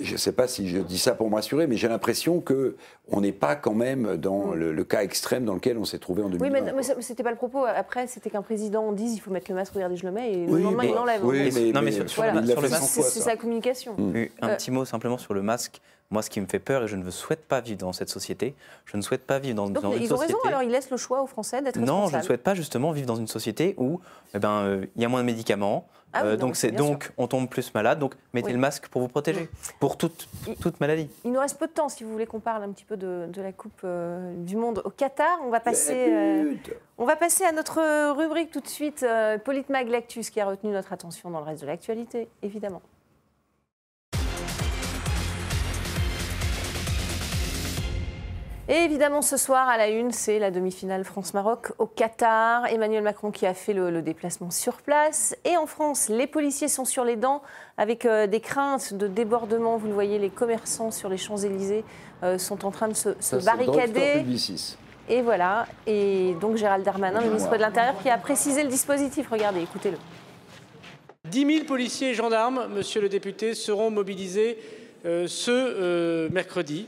[0.00, 3.20] je ne sais pas si je dis ça pour me rassurer, mais j'ai l'impression qu'on
[3.20, 4.54] n'est pas quand même dans mm.
[4.54, 6.44] le, cas extrême dans lequel on s'est trouvé en 2020.
[6.44, 7.64] Oui, mais, mais ce n'était pas le propos.
[7.64, 10.46] Après, c'était qu'un président dise il faut mettre le masque, regardez, je le mets, et
[10.46, 11.24] le lendemain, il l'enlève.
[11.24, 13.94] Oui, mais, non, mais sur, le, masque, c'est sa communication.
[13.98, 14.16] Mm.
[14.40, 15.80] Un euh, petit mot simplement sur le masque.
[16.10, 18.54] Moi, ce qui me fait peur, et je ne souhaite pas vivre dans cette société,
[18.84, 20.06] je ne souhaite pas vivre dans, Donc, dans une société...
[20.06, 22.42] Ils ont raison, alors ils laissent le choix aux Français d'être Non, je ne souhaite
[22.42, 23.98] pas justement vivre dans une société où
[24.34, 27.26] eh ben, euh, il y a moins de médicaments, ah euh, donc, c'est, donc on
[27.26, 29.48] tombe plus malade, donc mettez le masque pour vous protéger,
[29.80, 30.28] pour toute,
[30.60, 31.08] toute maladie.
[31.24, 33.28] Il nous reste peu de temps si vous voulez qu'on parle un petit peu de,
[33.36, 35.38] la Coupe euh, du Monde au Qatar.
[35.44, 36.58] On va, passer,
[36.98, 39.06] on va passer à notre rubrique tout de suite,
[39.44, 42.82] Politmag Lactus, qui a retenu notre attention dans le reste de l'actualité, évidemment.
[48.68, 52.66] Et évidemment, ce soir, à la une, c'est la demi-finale France-Maroc au Qatar.
[52.66, 55.34] Emmanuel Macron qui a fait le, déplacement sur place.
[55.44, 57.42] Et en France, les policiers sont sur les dents
[57.76, 59.78] avec euh, des craintes de débordement.
[59.78, 61.84] Vous le voyez, les commerçants sur les Champs-Élysées
[62.22, 64.24] euh, sont en train de se, se barricader.
[65.08, 65.66] Et voilà.
[65.88, 69.28] Et donc Gérald Darmanin, le ministre de l'Intérieur, qui a précisé le dispositif.
[69.28, 69.98] Regardez, écoutez-le.
[71.28, 74.56] 10 000 policiers et gendarmes, monsieur le député, seront mobilisés
[75.04, 76.86] euh, ce mercredi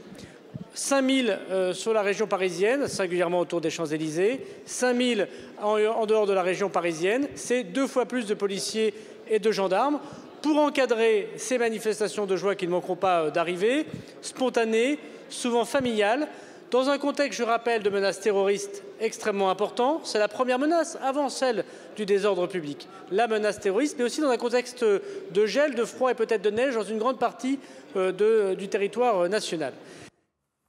[0.74, 5.20] 5 000 euh, sur la région parisienne, singulièrement autour des Champs-Élysées, 5 000
[5.62, 7.28] en, dehors de la région parisienne.
[7.36, 8.92] C'est deux fois plus de policiers
[9.30, 10.00] et de gendarmes
[10.42, 13.86] pour encadrer ces manifestations de joie qui ne manqueront pas euh, d'arriver,
[14.20, 14.98] spontanées,
[15.30, 16.28] souvent familiales,
[16.70, 20.00] dans un contexte, je rappelle, de menaces terroristes extrêmement important.
[20.02, 21.64] C'est la première menace, avant celle
[21.94, 22.88] du désordre public.
[23.12, 26.50] La menace terroriste, mais aussi dans un contexte de gel, de froid et peut-être de
[26.50, 27.60] neige dans une grande partie
[27.96, 29.72] euh, du territoire national.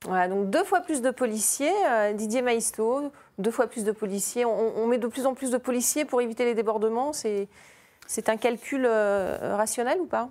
[0.03, 4.45] Voilà, donc deux fois plus de policiers, euh, Didier Maisto, deux fois plus de policiers.
[4.45, 7.11] On, met de plus en plus de policiers pour éviter les débordements.
[7.13, 10.29] C'est un calcul euh, rationnel ou pas?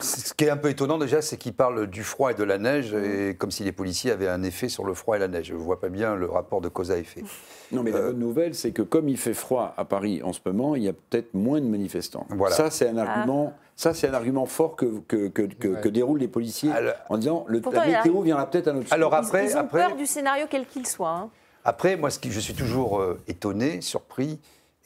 [0.00, 2.58] Ce qui est un peu étonnant déjà, c'est qu'il parle du froid et de la
[2.58, 5.46] neige, et comme si les policiers avaient un effet sur le froid et la neige.
[5.46, 7.24] Je ne vois pas bien le rapport de cause à effet.
[7.72, 10.40] Non, mais la bonne nouvelle, c'est que comme il fait froid à Paris en ce
[10.44, 12.26] moment, il y a peut-être moins de manifestants.
[12.30, 12.56] Voilà.
[12.56, 13.52] Ça, c'est un ah.
[13.80, 16.70] Ça, c'est un argument fort que, que, que, déroulent les policiers
[17.08, 20.04] en disant le, la météo viendra peut-être à notre Alors après, ils, ont peur du
[20.04, 21.08] scénario quel qu'il soit.
[21.08, 21.30] Hein.
[21.64, 24.38] Après, moi, ce qui, je suis toujours euh, étonné, surpris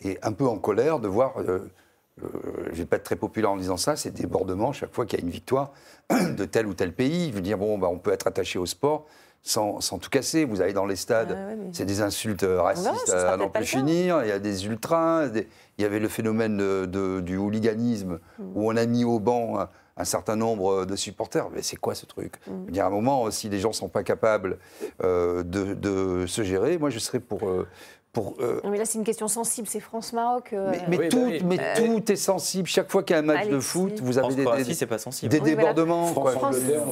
[0.05, 1.69] et un peu en colère de voir euh,
[2.23, 2.29] euh,
[2.67, 5.19] je ne vais pas être très populaire en disant ça, c'est débordement chaque fois qu'il
[5.19, 5.73] y a une victoire
[6.11, 7.31] de tel ou tel pays.
[7.31, 9.07] Je veux dire, bon, bah, on peut être attaché au sport
[9.45, 10.45] sans, tout casser.
[10.45, 14.23] Vous allez dans les stades, ah c'est des insultes racistes à n'en plus finir.
[14.23, 18.43] Il y a des ultras, il y avait le phénomène du hooliganisme mm.
[18.55, 19.59] où on a mis au banc
[19.97, 21.51] un, certain nombre de supporters.
[21.51, 22.41] Mais c'est quoi ce truc?
[22.47, 24.59] Veux dire, à un moment, si les gens ne sont pas capables
[25.03, 27.69] euh, de, se gérer, moi je serais pour, euh,
[28.19, 30.53] euh, mais là, c'est une question sensible, c'est France-Maroc.
[30.53, 30.73] Euh.
[30.89, 32.69] Mais, tout, bah mais euh, tout, est sensible.
[32.69, 35.31] Chaque fois qu'il y a un match de foot, vous avez des, des, pas sensible.
[35.31, 36.13] des débordements.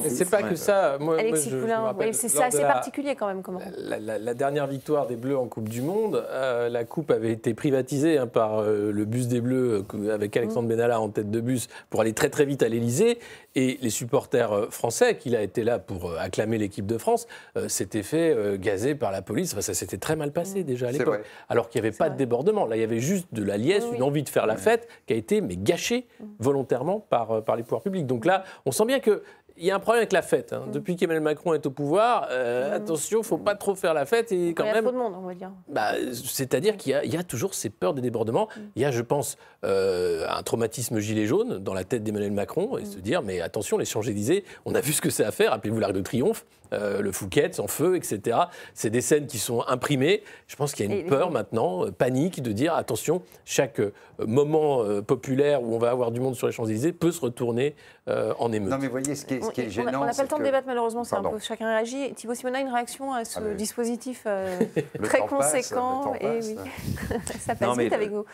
[0.07, 0.97] C'est pas que ça.
[0.99, 3.41] Moi, Alexis Poulain, c'est assez particulier quand même.
[3.41, 8.17] Comment la, dernière victoire des Bleus en Coupe du Monde, la Coupe avait été privatisée
[8.17, 10.71] hein, par le bus des Bleus avec Alexandre mmh.
[10.71, 13.19] Benalla en tête de bus pour aller très très vite à l'Elysée.
[13.55, 17.27] Et les supporters français, qu'il a été là pour acclamer l'équipe de France,
[17.67, 19.57] s'étaient fait gazer par la police.
[19.59, 20.63] ça s'était très mal passé mmh.
[20.63, 21.12] déjà à l'époque
[21.49, 22.65] alors qu'il n'y avait pas de débordement.
[22.65, 25.13] Là, il y avait juste de la liesse, une envie de faire la fête qui
[25.13, 26.25] a été mais gâchée mm.
[26.39, 28.05] volontairement par, euh, par les pouvoirs publics.
[28.05, 29.23] Donc là, on sent bien que
[29.57, 30.53] il y a un problème avec la fête.
[30.53, 30.65] Hein.
[30.67, 30.71] Mm.
[30.71, 32.73] Depuis qu'Emmanuel Macron est au pouvoir, euh, mm.
[32.73, 34.31] attention, il ne faut pas trop faire la fête.
[34.31, 35.51] Et quand il y a trop de monde, on va dire.
[35.67, 38.47] Bah, C'est-à-dire qu'il y, a toujours ces peurs des débordements.
[38.75, 42.77] Il y a, je pense, euh, un traumatisme gilet jaune dans la tête d'Emmanuel Macron
[42.77, 45.51] et se dire, mais attention, les Champs-Élysées, on a vu ce que c'est à faire.
[45.51, 46.45] Rappelez-vous l'Arc de Triomphe.
[46.71, 48.37] Euh, le Fouquet sans feu, etc.
[48.73, 50.23] C'est des scènes qui sont imprimées.
[50.47, 53.79] Je pense qu'il y a une peur maintenant, panique, de dire attention, chaque
[54.17, 57.75] moment populaire où on va avoir du monde sur les Champs-Élysées peut se retourner
[58.07, 58.69] en émeute.
[58.69, 60.01] Non, mais voyez, ce qui est, gênant.
[60.01, 62.13] On n'a pas le temps de débattre, malheureusement, c'est un peu chacun réagit.
[62.13, 64.27] Thibaut Simon a une réaction à ce ah, dispositif
[65.03, 66.13] très conséquent.
[66.19, 66.57] et oui.
[67.39, 68.25] Ça passe vite avec vous.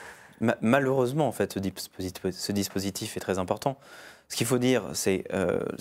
[0.62, 3.78] Malheureusement, en fait, ce dispositif, est très important.
[4.28, 5.26] Ce qu'il faut dire, c'est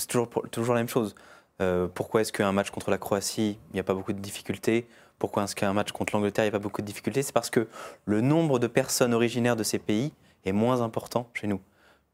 [0.09, 1.15] toujours, toujours la même chose.
[1.61, 4.87] Euh, pourquoi est-ce qu'un match contre la Croatie, il n'y a pas beaucoup de difficultés?
[5.19, 7.23] Pourquoi est-ce qu'un match contre l'Angleterre, il n'y a pas beaucoup de difficultés?
[7.23, 7.67] C'est parce que
[8.05, 10.13] le nombre de personnes originaires de ces pays
[10.45, 11.61] est moins important chez nous.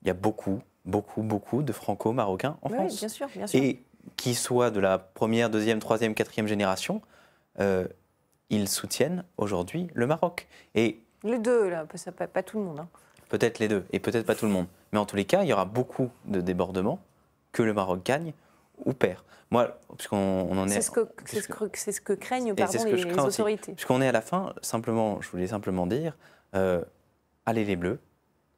[0.03, 2.99] Il y a beaucoup, beaucoup, beaucoup de franco-marocains en France.
[2.99, 3.63] Bien sûr, bien sûr.
[3.63, 3.83] Et
[4.17, 7.01] qui soient de la première, deuxième, troisième, quatrième génération,
[7.61, 7.87] euh,
[8.51, 10.47] ils soutiennent aujourd'hui le Maroc.
[10.75, 12.81] Et les deux, là, pas, pas tout le monde.
[12.81, 12.89] Hein.
[13.29, 14.67] Peut-être les deux, et peut-être pas tout le monde.
[14.93, 17.01] Mais en tous les cas, il y aura beaucoup de débordements
[17.53, 18.33] que le Maroc gagne
[18.85, 19.23] ou perd.
[19.51, 20.17] Moi, puisqu'on
[20.51, 20.81] on en est.
[20.81, 23.73] C'est ce que craignent pardon, ce que les, les autorités.
[23.73, 26.17] Puisqu'on est à la fin, simplement, je voulais simplement dire
[26.55, 26.83] euh,
[27.47, 28.01] allez les Bleus.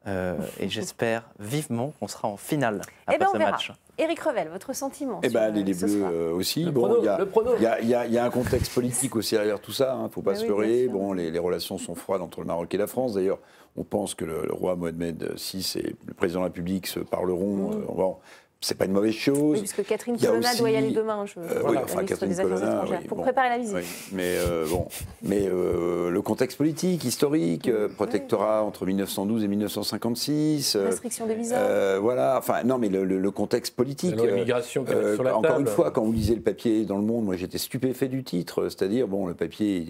[0.05, 3.71] Euh, et j'espère vivement qu'on sera en finale eh après ben, ce match.
[3.97, 6.63] Éric Revel, votre sentiment Eh ben, les, Bleus euh, aussi.
[6.63, 9.95] Le bon, il y, y, y, a un contexte politique aussi derrière tout ça.
[9.95, 10.87] Il hein, ne faut pas se leurrer.
[10.87, 13.15] Bon, les, les, relations sont froides entre le Maroc et la France.
[13.15, 13.39] D'ailleurs,
[13.75, 17.71] on pense que le, roi Mohamed VI et le président de la République se parleront.
[17.71, 17.85] Mmh.
[17.95, 18.17] bon,
[18.59, 19.53] c'est pas une mauvaise chose.
[19.53, 23.21] Oui, puisque Catherine Colonna doit y aller demain, je, euh, oui, enfin, Catherine Colonna, pour
[23.21, 23.75] préparer la visite.
[24.11, 24.87] mais euh, bon,
[25.21, 30.75] mais euh, le contexte politique, historique, protectorat entre 1912 et 1956.
[30.75, 31.99] Restriction des visas.
[31.99, 34.15] voilà, enfin, non, mais le, contexte politique.
[34.15, 37.35] L'immigration sur la Encore une fois, quand vous lisez le papier dans le Monde, moi
[37.35, 39.85] j'étais stupéfait du titre, c'est-à-dire, bon, le papier,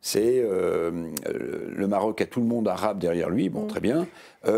[0.00, 3.68] c'est le Maroc a tout le monde arabe derrière lui, bon, mm.
[3.68, 4.06] très bien,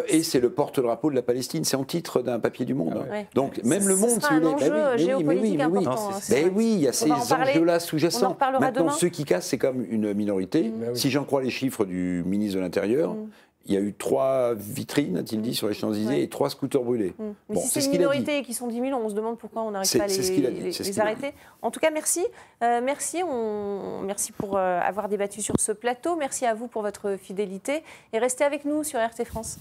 [0.08, 3.04] et c'est le porte-drapeau de la Palestine, c'est en titre d'un papier du Monde.
[3.10, 6.10] Ah Donc même le monde, si vous voulez, bah oui, géopolitique oui, oui, important.
[6.30, 8.36] oui, oui, il y a ces enjeux-là sous-jacents.
[8.60, 8.92] Maintenant, demain.
[8.92, 10.70] ceux qui cassent, c'est comme une minorité.
[10.70, 10.94] Mmh.
[10.94, 13.28] Si j'en crois les chiffres du ministre de l'Intérieur, mmh.
[13.66, 16.22] Il y a eu trois vitrines, a-t-il dit, sur les Champs-Élysées ouais.
[16.22, 17.14] et trois scooters brûlés.
[17.18, 17.24] Mmh.
[17.48, 19.70] Mais bon, si c'est une minorité qui sont 10 000, on se demande pourquoi on
[19.70, 21.32] n'arrive pas à les, les, les arrêter.
[21.62, 22.24] En tout cas, merci.
[22.62, 24.02] Euh, merci, on...
[24.02, 26.16] merci pour euh, avoir débattu sur ce plateau.
[26.16, 27.82] Merci à vous pour votre fidélité.
[28.12, 29.58] Et restez avec nous sur RT France.